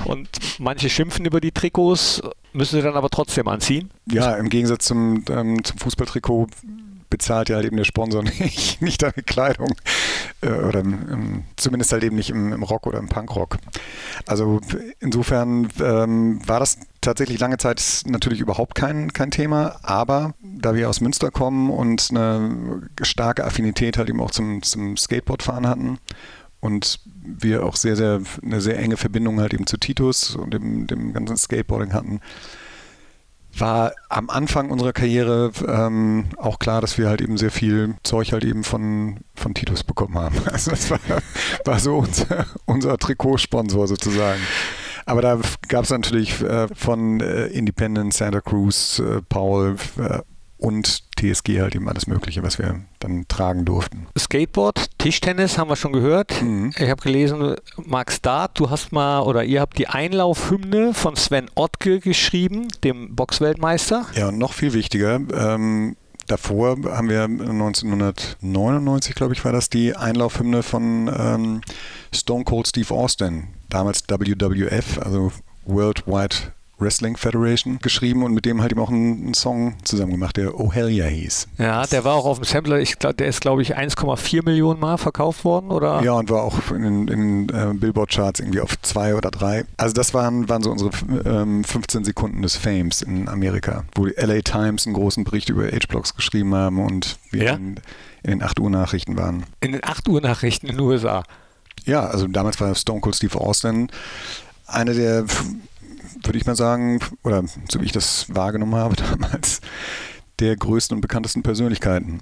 [0.04, 0.28] und
[0.58, 2.22] manche schimpfen über die Trikots,
[2.52, 3.90] müssen sie dann aber trotzdem anziehen.
[4.10, 6.48] Ja, im Gegensatz zum, ähm, zum Fußballtrikot
[7.10, 9.74] bezahlt ja halt eben der Sponsor nicht, nicht deine Kleidung.
[10.40, 13.58] Äh, oder im, zumindest halt eben nicht im, im, Rock oder im Punkrock.
[14.26, 14.60] Also
[15.00, 20.88] insofern ähm, war das tatsächlich lange Zeit natürlich überhaupt kein, kein Thema, aber da wir
[20.88, 25.98] aus Münster kommen und eine starke Affinität halt eben auch zum, zum Skateboardfahren hatten
[26.60, 30.86] und wir auch sehr, sehr eine sehr enge Verbindung halt eben zu Titus und dem,
[30.86, 32.20] dem ganzen Skateboarding hatten,
[33.60, 38.32] war am Anfang unserer Karriere ähm, auch klar, dass wir halt eben sehr viel Zeug
[38.32, 40.36] halt eben von, von Titus bekommen haben.
[40.52, 40.98] Also das war,
[41.64, 44.40] war so unser, unser Trikotsponsor sozusagen.
[45.06, 45.38] Aber da
[45.68, 50.18] gab es natürlich äh, von äh, Independent, Santa Cruz, äh, Paul, äh,
[50.58, 54.06] und TSG halt eben alles Mögliche, was wir dann tragen durften.
[54.18, 56.42] Skateboard, Tischtennis haben wir schon gehört.
[56.42, 56.72] Mhm.
[56.76, 61.48] Ich habe gelesen, Max Dart, du hast mal oder ihr habt die Einlaufhymne von Sven
[61.54, 64.06] Ottke geschrieben, dem Boxweltmeister.
[64.14, 65.96] Ja, und noch viel wichtiger, ähm,
[66.26, 71.60] davor haben wir 1999, glaube ich, war das die Einlaufhymne von ähm,
[72.14, 75.32] Stone Cold Steve Austin, damals WWF, also
[75.64, 80.12] World Wide Wrestling Federation geschrieben und mit dem halt eben auch einen, einen, Song zusammen
[80.12, 81.48] gemacht, der Oh Hell Yeah hieß.
[81.58, 84.80] Ja, der war auch auf dem Sampler, ich glaub, der ist glaube ich 1,4 Millionen
[84.80, 86.02] Mal verkauft worden, oder?
[86.02, 89.64] Ja, und war auch in den äh, Billboard-Charts irgendwie auf zwei oder drei.
[89.76, 90.90] Also das waren, waren so unsere
[91.24, 95.66] ähm, 15 Sekunden des Fames in Amerika, wo die LA Times einen großen Bericht über
[95.66, 97.54] H-Blocks geschrieben haben und wir Ja?
[97.54, 97.76] in,
[98.22, 99.44] in den 8 Uhr Nachrichten waren.
[99.60, 101.22] In den 8 Uhr Nachrichten in den USA.
[101.84, 103.88] Ja, also damals war Stone Cold Steve Austin
[104.68, 105.24] eine der,
[106.22, 109.60] würde ich mal sagen, oder so wie ich das wahrgenommen habe damals,
[110.38, 112.20] der größten und bekanntesten Persönlichkeiten.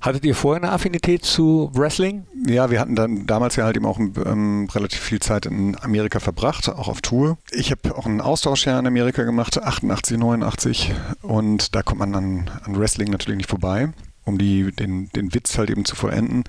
[0.00, 2.24] Hattet ihr vorher eine Affinität zu Wrestling?
[2.46, 6.20] Ja, wir hatten dann damals ja halt eben auch ähm, relativ viel Zeit in Amerika
[6.20, 7.36] verbracht, auch auf Tour.
[7.50, 12.50] Ich habe auch ein Austauschjahr in Amerika gemacht, 88, 89 und da kommt man an,
[12.62, 13.88] an Wrestling natürlich nicht vorbei,
[14.24, 16.44] um die, den, den Witz halt eben zu vollenden.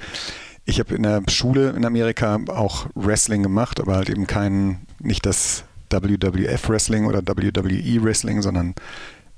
[0.66, 5.26] Ich habe in der Schule in Amerika auch Wrestling gemacht, aber halt eben kein, nicht
[5.26, 8.76] das WWF Wrestling oder WWE Wrestling, sondern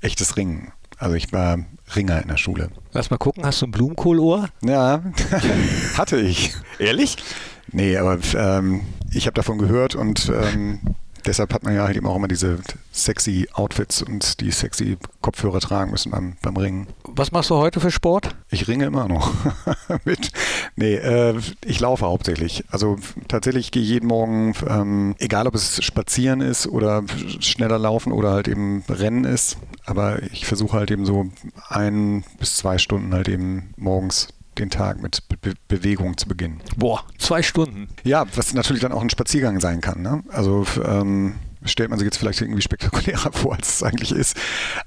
[0.00, 0.72] echtes Ringen.
[0.98, 1.58] Also ich war
[1.96, 2.70] Ringer in der Schule.
[2.92, 4.48] Lass mal gucken, hast du ein Blumenkohlohr?
[4.62, 5.02] Ja,
[5.96, 6.54] hatte ich.
[6.78, 7.16] Ehrlich?
[7.72, 8.82] Nee, aber ähm,
[9.12, 10.80] ich habe davon gehört und ähm,
[11.26, 12.58] deshalb hat man ja halt eben auch immer diese
[12.90, 16.86] sexy Outfits und die sexy Kopfhörer tragen müssen beim, beim Ringen.
[17.04, 18.34] Was machst du heute für Sport?
[18.50, 19.32] Ich ringe immer noch.
[20.04, 20.30] Mit,
[20.76, 22.64] nee, äh, ich laufe hauptsächlich.
[22.70, 22.98] Also
[23.28, 27.04] tatsächlich gehe ich jeden Morgen, ähm, egal ob es spazieren ist oder
[27.40, 31.30] schneller laufen oder halt eben Rennen ist, aber ich versuche halt eben so
[31.68, 36.60] ein bis zwei Stunden halt eben morgens den Tag mit Be Be Bewegung zu beginnen.
[36.76, 37.88] Boah, zwei Stunden.
[38.04, 40.02] Ja, was natürlich dann auch ein Spaziergang sein kann.
[40.02, 40.22] Ne?
[40.28, 44.36] Also ähm, stellt man sich jetzt vielleicht irgendwie spektakulärer vor, als es eigentlich ist.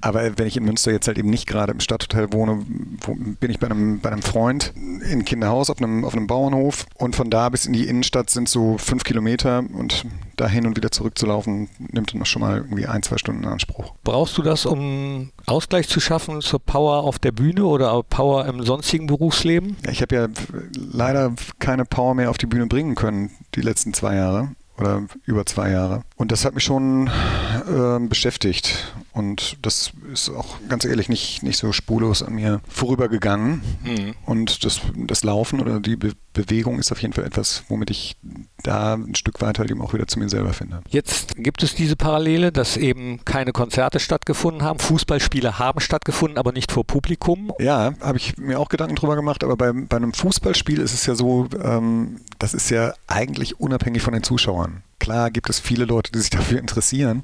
[0.01, 2.65] Aber wenn ich in Münster jetzt halt eben nicht gerade im Stadthotel wohne,
[3.01, 4.73] wo, bin ich bei einem, bei einem Freund
[5.09, 8.49] in Kinderhaus auf einem, auf einem Bauernhof und von da bis in die Innenstadt sind
[8.49, 10.05] so fünf Kilometer und
[10.35, 13.93] da hin und wieder zurückzulaufen, nimmt dann schon mal irgendwie ein, zwei Stunden in Anspruch.
[14.03, 18.63] Brauchst du das, um Ausgleich zu schaffen zur Power auf der Bühne oder Power im
[18.63, 19.77] sonstigen Berufsleben?
[19.89, 20.27] Ich habe ja
[20.75, 25.45] leider keine Power mehr auf die Bühne bringen können die letzten zwei Jahre oder über
[25.45, 26.03] zwei Jahre.
[26.15, 28.93] Und das hat mich schon äh, beschäftigt.
[29.15, 33.61] Und das ist auch ganz ehrlich nicht, nicht so spurlos an mir vorübergegangen.
[33.85, 34.13] Mhm.
[34.25, 38.17] Und das, das Laufen oder die Be Bewegung ist auf jeden Fall etwas, womit ich
[38.61, 40.81] da ein Stück weit halt eben auch wieder zu mir selber finde.
[40.89, 44.79] Jetzt gibt es diese Parallele, dass eben keine Konzerte stattgefunden haben.
[44.79, 47.53] Fußballspiele haben stattgefunden, aber nicht vor Publikum.
[47.57, 51.05] Ja, habe ich mir auch Gedanken drüber gemacht, aber bei, bei einem Fußballspiel ist es
[51.05, 54.83] ja so, ähm, das ist ja eigentlich unabhängig von den Zuschauern.
[54.99, 57.23] Klar gibt es viele Leute, die sich dafür interessieren,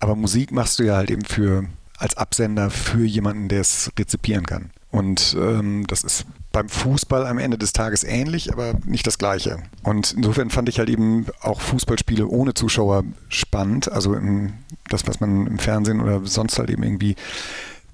[0.00, 1.64] aber Musik machst du ja halt eben für
[1.98, 4.70] als Absender für jemanden, der es rezipieren kann.
[4.90, 9.58] Und ähm, das ist beim Fußball am Ende des Tages ähnlich, aber nicht das Gleiche.
[9.84, 13.92] Und insofern fand ich halt eben auch Fußballspiele ohne Zuschauer spannend.
[13.92, 14.54] Also im,
[14.88, 17.14] das, was man im Fernsehen oder sonst halt eben irgendwie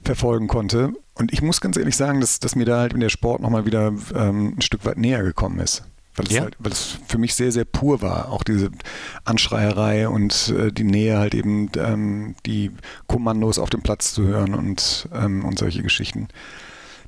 [0.05, 0.93] verfolgen konnte.
[1.15, 3.67] Und ich muss ganz ehrlich sagen, dass, dass mir da halt in der Sport nochmal
[3.67, 5.83] wieder ähm, ein Stück weit näher gekommen ist.
[6.17, 6.43] Weil es, Ja?
[6.43, 8.31] halt, weil es für mich sehr, sehr pur war.
[8.33, 8.71] Auch diese
[9.25, 12.71] Anschreierei und äh, die Nähe halt eben, ähm, die
[13.07, 16.29] Kommandos auf dem Platz zu hören und, ähm, und solche Geschichten.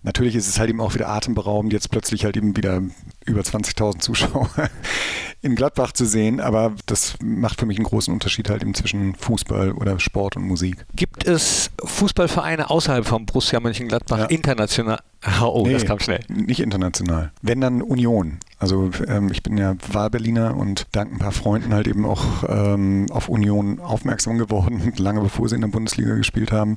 [0.04, 2.82] Natürlich ist es halt eben auch wieder atemberaubend, jetzt plötzlich halt eben wieder
[3.26, 4.48] über 20.000 Zuschauer
[5.42, 9.16] in Gladbach zu sehen, aber das macht für mich einen großen Unterschied halt eben zwischen
[9.16, 10.86] Fußball oder Sport und Musik.
[10.94, 14.24] Gibt es Fußballvereine außerhalb von Borussia Mönchengladbach Ja.
[14.26, 15.00] international?
[15.42, 16.20] Oh, das kam schnell.
[16.28, 17.32] Nicht international.
[17.42, 18.38] Wenn dann Union.
[18.58, 23.06] Also ähm, ich bin ja Wahlberliner und dank ein paar Freunden halt eben auch ähm,
[23.10, 26.74] auf Union aufmerksam geworden, lange bevor sie in der Bundesliga gespielt haben.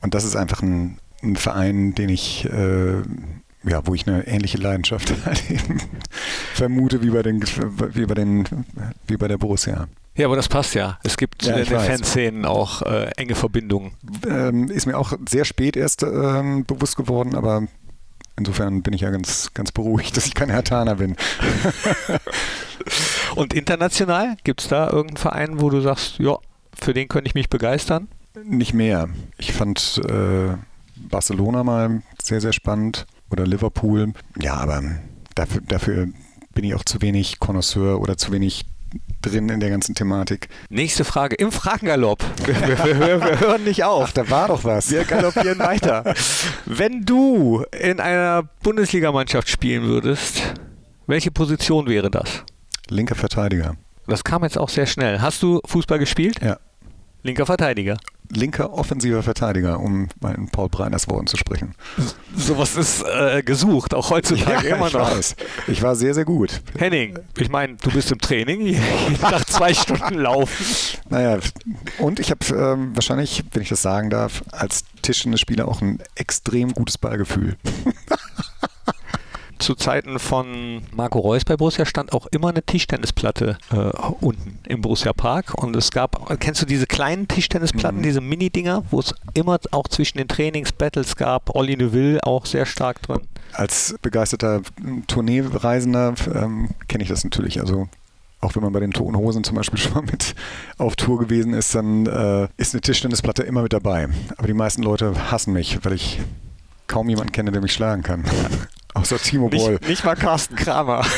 [0.00, 3.02] Und das ist einfach ein, ein Verein, den ich, äh,
[3.64, 5.78] ja, wo ich eine ähnliche Leidenschaft halt eben
[6.54, 8.44] vermute wie bei den, wie bei den,
[9.06, 9.88] wie bei der Borussia.
[10.16, 10.98] Ja, aber das passt ja.
[11.02, 11.86] Es gibt Ja, in den weiß.
[11.86, 13.92] Fanszenen auch äh, enge Verbindungen.
[14.28, 17.62] Ähm, ist mir auch sehr spät erst ähm, bewusst geworden, aber
[18.36, 21.16] insofern bin ich ja ganz, ganz beruhigt, dass ich kein Hertaner bin.
[23.36, 24.36] Und international?
[24.44, 26.38] Gibt es da irgendeinen Verein, wo du sagst, ja,
[26.74, 28.08] für den könnte ich mich begeistern?
[28.44, 29.08] Nicht mehr.
[29.38, 30.54] Ich fand äh,
[30.96, 34.12] Barcelona mal sehr, sehr spannend oder Liverpool.
[34.40, 34.82] Ja, aber
[35.34, 36.08] dafür, dafür
[36.54, 38.64] bin ich auch zu wenig Connoisseur oder zu wenig
[39.22, 40.48] drin in der ganzen Thematik.
[40.68, 42.24] Nächste Frage im Fragengalopp.
[42.46, 44.12] Wir, wir, wir, hören- wir hören nicht auf.
[44.12, 44.90] da war doch was.
[44.90, 46.14] Wir galoppieren weiter.
[46.66, 50.42] Wenn du in einer Bundesligamannschaft spielen würdest,
[51.06, 52.44] welche Position wäre das?
[52.88, 53.76] Linker Verteidiger.
[54.06, 55.20] Das kam jetzt auch sehr schnell.
[55.20, 56.40] Hast du Fußball gespielt?
[56.42, 56.58] Ja.
[57.22, 57.98] Linker Verteidiger.
[58.32, 61.74] Linker offensiver Verteidiger, um mal in Paul Breiners Worten zu sprechen.
[62.36, 65.10] Sowas ist äh, gesucht, auch heutzutage immer ich noch.
[65.10, 65.34] weiß.
[65.66, 66.62] Ich war sehr, sehr gut.
[66.78, 68.80] Henning, ich meine, du bist im Training,
[69.20, 70.64] nach zwei Stunden laufen.
[71.08, 71.40] Naja,
[71.98, 76.72] und ich habe ähm, wahrscheinlich, wenn ich das sagen darf, als Tischtennisspieler auch ein extrem
[76.72, 77.56] gutes Ballgefühl.
[79.60, 83.76] Zu Zeiten von Marco Reus bei Borussia stand auch immer eine Tischtennisplatte äh,
[84.20, 85.54] unten im Borussia Park.
[85.62, 88.02] Und es gab, kennst du diese kleinen Tischtennisplatten, Mhm.
[88.02, 91.54] diese Mini-Dinger, wo es immer auch zwischen den Trainings Battles gab?
[91.54, 93.20] Olli Neuville auch sehr stark drin.
[93.52, 94.62] Als begeisterter
[95.06, 97.60] Tourneereisender ähm, kenne ich das natürlich.
[97.60, 97.88] Also
[98.40, 100.34] auch wenn man bei den Toten Hosen zum Beispiel schon mal mit
[100.78, 104.08] auf Tour gewesen ist, dann äh, ist eine Tischtennisplatte immer mit dabei.
[104.38, 106.18] Aber die meisten Leute hassen mich, weil ich
[106.86, 108.24] kaum jemanden kenne, der mich schlagen kann.
[109.00, 109.72] Außer Timo Boll.
[109.72, 111.04] Nicht, nicht mal Carsten Kramer.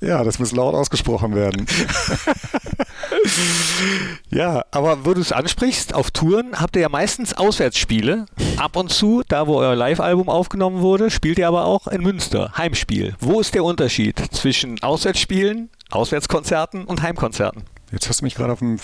[0.00, 1.66] Ja, das muss laut ausgesprochen werden.
[4.30, 8.26] Ja, aber wo du es ansprichst, auf Touren habt ihr ja meistens Auswärtsspiele.
[8.56, 12.52] Ab und zu, da wo euer Live-Album aufgenommen wurde, spielt ihr aber auch in Münster,
[12.56, 13.14] Heimspiel.
[13.20, 17.64] Wo ist der Unterschied zwischen Auswärtsspielen, Auswärtskonzerten und Heimkonzerten?
[17.92, 18.78] Jetzt hast du mich gerade auf dem,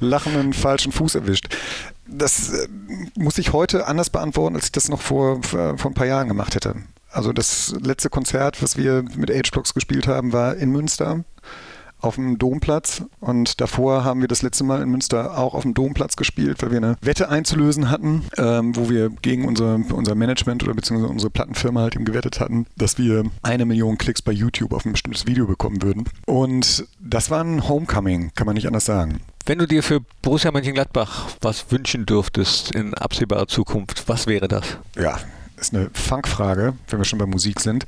[0.00, 1.54] lachenden falschen Fuß erwischt.
[2.06, 2.68] Das äh,
[3.16, 6.54] muss ich heute anders beantworten, als ich das noch vor, vor ein paar Jahren gemacht
[6.54, 6.76] hätte.
[7.10, 11.24] Also das letzte Konzert, was wir mit H-Blocks gespielt haben, war in Münster
[12.00, 15.74] auf dem Domplatz und davor haben wir das letzte Mal in Münster auch auf dem
[15.74, 20.62] Domplatz gespielt, weil wir eine Wette einzulösen hatten, ähm, wo wir gegen unser, unser Management
[20.64, 24.72] oder beziehungsweise unsere Plattenfirma halt eben gewettet hatten, dass wir eine Million Klicks bei YouTube
[24.72, 26.04] auf ein bestimmtes Video bekommen würden.
[26.26, 29.20] Und das war ein Homecoming, kann man nicht anders sagen.
[29.46, 34.64] Wenn du dir für Borussia Mönchengladbach was wünschen dürftest in absehbarer Zukunft, was wäre das?
[34.94, 35.18] Ja,
[35.56, 37.84] ist eine Funkfrage, wenn wir schon bei Musik sind.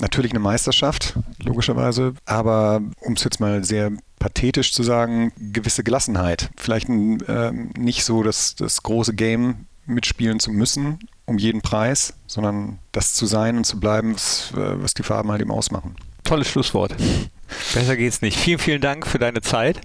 [0.00, 6.50] Natürlich eine Meisterschaft, logischerweise, aber um es jetzt mal sehr pathetisch zu sagen, gewisse Gelassenheit.
[6.56, 12.14] Vielleicht ein, ähm, nicht so das, das große Game mitspielen zu müssen, um jeden Preis,
[12.26, 15.96] sondern das zu sein und zu bleiben, was, äh, was die Farben halt eben ausmachen.
[16.24, 16.94] Tolles Schlusswort.
[17.74, 18.38] Besser geht's nicht.
[18.38, 19.80] Vielen, vielen Dank für deine Zeit.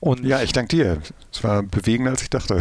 [0.00, 1.02] Und, Ja, ich danke dir.
[1.32, 2.60] Es war bewegender, als ich dachte.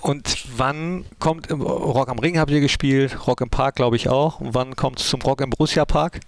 [0.00, 4.40] Und wann kommt Rock am Ring habt ihr gespielt, Rock im Park glaube ich auch.
[4.40, 6.20] Und wann kommt es zum Rock im Borussia Park?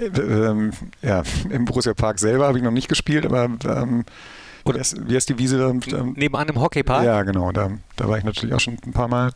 [0.00, 0.72] Ähm,
[1.02, 4.04] ja, im Borussia Park selber habe ich noch nicht gespielt, aber ähm,
[4.64, 5.58] Oder- wie, heißt, die Wiese?
[5.58, 5.70] da?
[5.70, 7.04] Ähm, Nebenan im Hockeypark?
[7.04, 7.52] Ja, genau.
[7.52, 9.32] Da, da war ich natürlich auch schon ein paar Mal.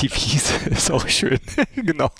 [0.00, 1.40] Die Wiese ist auch schön.
[1.74, 2.10] genau.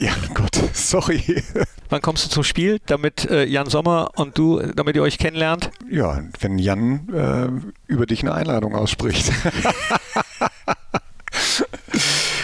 [0.00, 1.42] Ja, Gott, sorry.
[1.90, 5.70] Wann kommst du zum Spiel, damit äh, Jan Sommer und du, damit ihr euch kennenlernt?
[5.90, 9.30] Ja, wenn Jan äh, über dich eine Einladung ausspricht.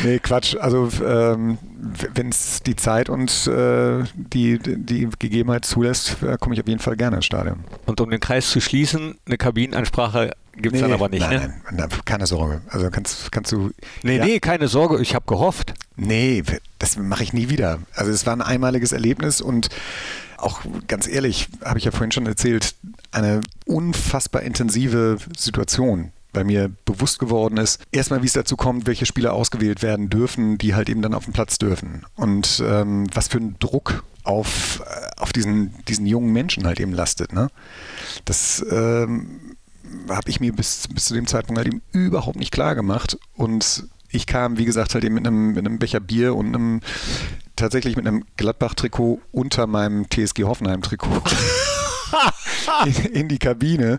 [0.07, 0.57] nee, Quatsch.
[0.57, 1.59] Also ähm,
[2.15, 6.81] wenn es die Zeit und äh, die, die Gegebenheit zulässt, äh, komme ich auf jeden
[6.81, 7.65] Fall gerne ins Stadion.
[7.87, 11.55] Und um den Kreis zu schließen, eine Kabinenansprache gibt es dann aber nicht, nein, ne?
[11.65, 12.63] nein, nein, keine Sorge.
[12.69, 13.71] Also kannst, kannst du.
[14.03, 15.75] Nee, ja, nee, keine Sorge, ich habe gehofft.
[15.97, 16.43] Nee,
[16.79, 17.79] das mache ich nie wieder.
[17.95, 19.69] Also es war ein einmaliges Erlebnis und
[20.39, 22.75] auch ganz ehrlich, habe ich ja vorhin schon erzählt,
[23.11, 29.07] eine unfassbar intensive Situation, weil mir bewusst geworden ist, erstmal wie es dazu kommt, welche
[29.07, 32.05] Spieler ausgewählt werden dürfen, die halt eben dann auf den Platz dürfen.
[32.15, 36.93] Und ähm, was für ein Druck auf, äh, auf diesen, diesen jungen Menschen halt eben
[36.93, 37.33] lastet.
[37.33, 37.49] Ne?
[38.25, 39.57] Das ähm,
[40.09, 43.19] habe ich mir bis, bis zu dem Zeitpunkt halt eben überhaupt nicht klar gemacht.
[43.35, 46.81] Und ich kam, wie gesagt, halt eben mit einem, mit einem Becher Bier und einem
[47.55, 51.23] tatsächlich mit einem Gladbach-Trikot unter meinem TSG Hoffenheim-Trikot
[52.87, 53.99] in, in die Kabine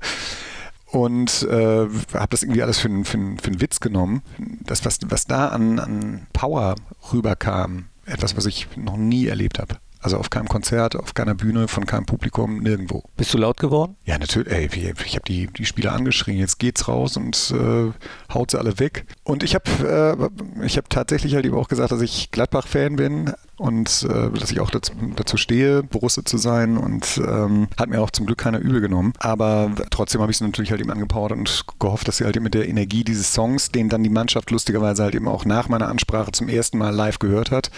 [0.91, 4.21] und äh, habe das irgendwie alles für, einen- für, einen- für einen Witz genommen.
[4.65, 6.75] Das, was, was da an, an Power
[7.11, 9.75] rüberkam, etwas, was ich noch nie erlebt habe.
[9.99, 13.03] Also auf keinem Konzert, auf keiner Bühne, von keinem Publikum, nirgendwo.
[13.17, 13.95] Bist du laut geworden?
[14.05, 14.53] Ja, natürlich.
[14.53, 16.38] Ey, ich ich habe die, die Spieler angeschrien.
[16.38, 17.91] Jetzt geht's raus und äh,
[18.33, 19.05] haut sie alle weg.
[19.23, 20.29] Und ich habe
[20.61, 24.51] äh, ich hab tatsächlich halt eben auch gesagt, dass ich Gladbach-Fan bin und äh, dass
[24.51, 28.38] ich auch dazu, dazu stehe, Borusse zu sein und ähm, hat mir auch zum Glück
[28.38, 29.14] keiner übel genommen.
[29.18, 32.43] Aber trotzdem habe ich sie natürlich halt eben angepowert und gehofft, dass sie halt eben
[32.43, 35.88] mit der Energie dieses Songs, den dann die Mannschaft lustigerweise halt eben auch nach meiner
[35.88, 37.72] Ansprache zum ersten Mal live gehört hat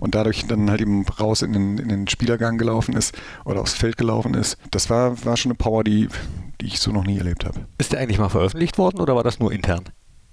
[0.00, 3.74] und dadurch dann halt eben raus in den, in den Spielergang gelaufen ist oder aufs
[3.74, 4.56] Feld gelaufen ist.
[4.70, 6.08] Das war, war schon eine Power, die,
[6.60, 7.66] die ich so noch nie erlebt habe.
[7.78, 9.84] Ist der eigentlich mal veröffentlicht worden oder war das nur intern?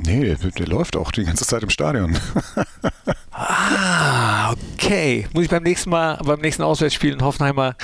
[0.03, 2.17] Nee, der, der läuft auch die ganze Zeit im Stadion.
[3.33, 5.25] Ah, okay.
[5.33, 7.75] Muss ich beim nächsten Mal, beim nächsten Auswärtsspiel in Hoffenheim mal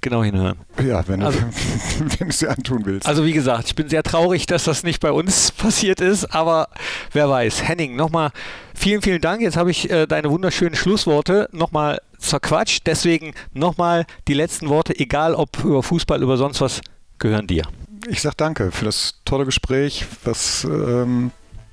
[0.00, 0.58] genau hinhören.
[0.84, 1.46] Ja, wenn, Also- du,
[2.00, 3.06] wenn du es dir antun willst.
[3.06, 6.68] Also wie gesagt, ich bin sehr traurig, dass das nicht bei uns passiert ist, aber
[7.12, 7.62] wer weiß.
[7.66, 8.30] Henning, nochmal
[8.74, 9.40] vielen, vielen Dank.
[9.40, 12.86] Jetzt habe ich äh, deine wunderschönen Schlussworte nochmal zerquatscht.
[12.86, 16.80] Deswegen nochmal die letzten Worte, egal ob über Fußball, über sonst was,
[17.18, 17.62] gehören dir.
[18.08, 21.30] Ich sag danke für das tolle Gespräch, was, ähm,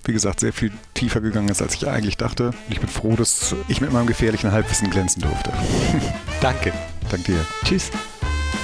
[0.08, 2.48] wie gesagt, sehr viel tiefer gegangen ist, als ich eigentlich dachte.
[2.48, 5.52] Und ich bin froh, dass ich mit meinem gefährlichen Halbwissen glänzen durfte.
[6.42, 6.74] Danke.
[7.10, 7.46] Dank dir.
[7.64, 7.92] Tschüss.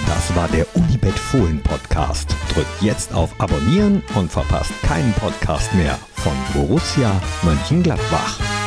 [0.07, 2.35] Das war der Unibet Fohlen Podcast.
[2.53, 8.60] Drückt jetzt auf Abonnieren und verpasst keinen Podcast mehr von Borussia Mönchengladbach.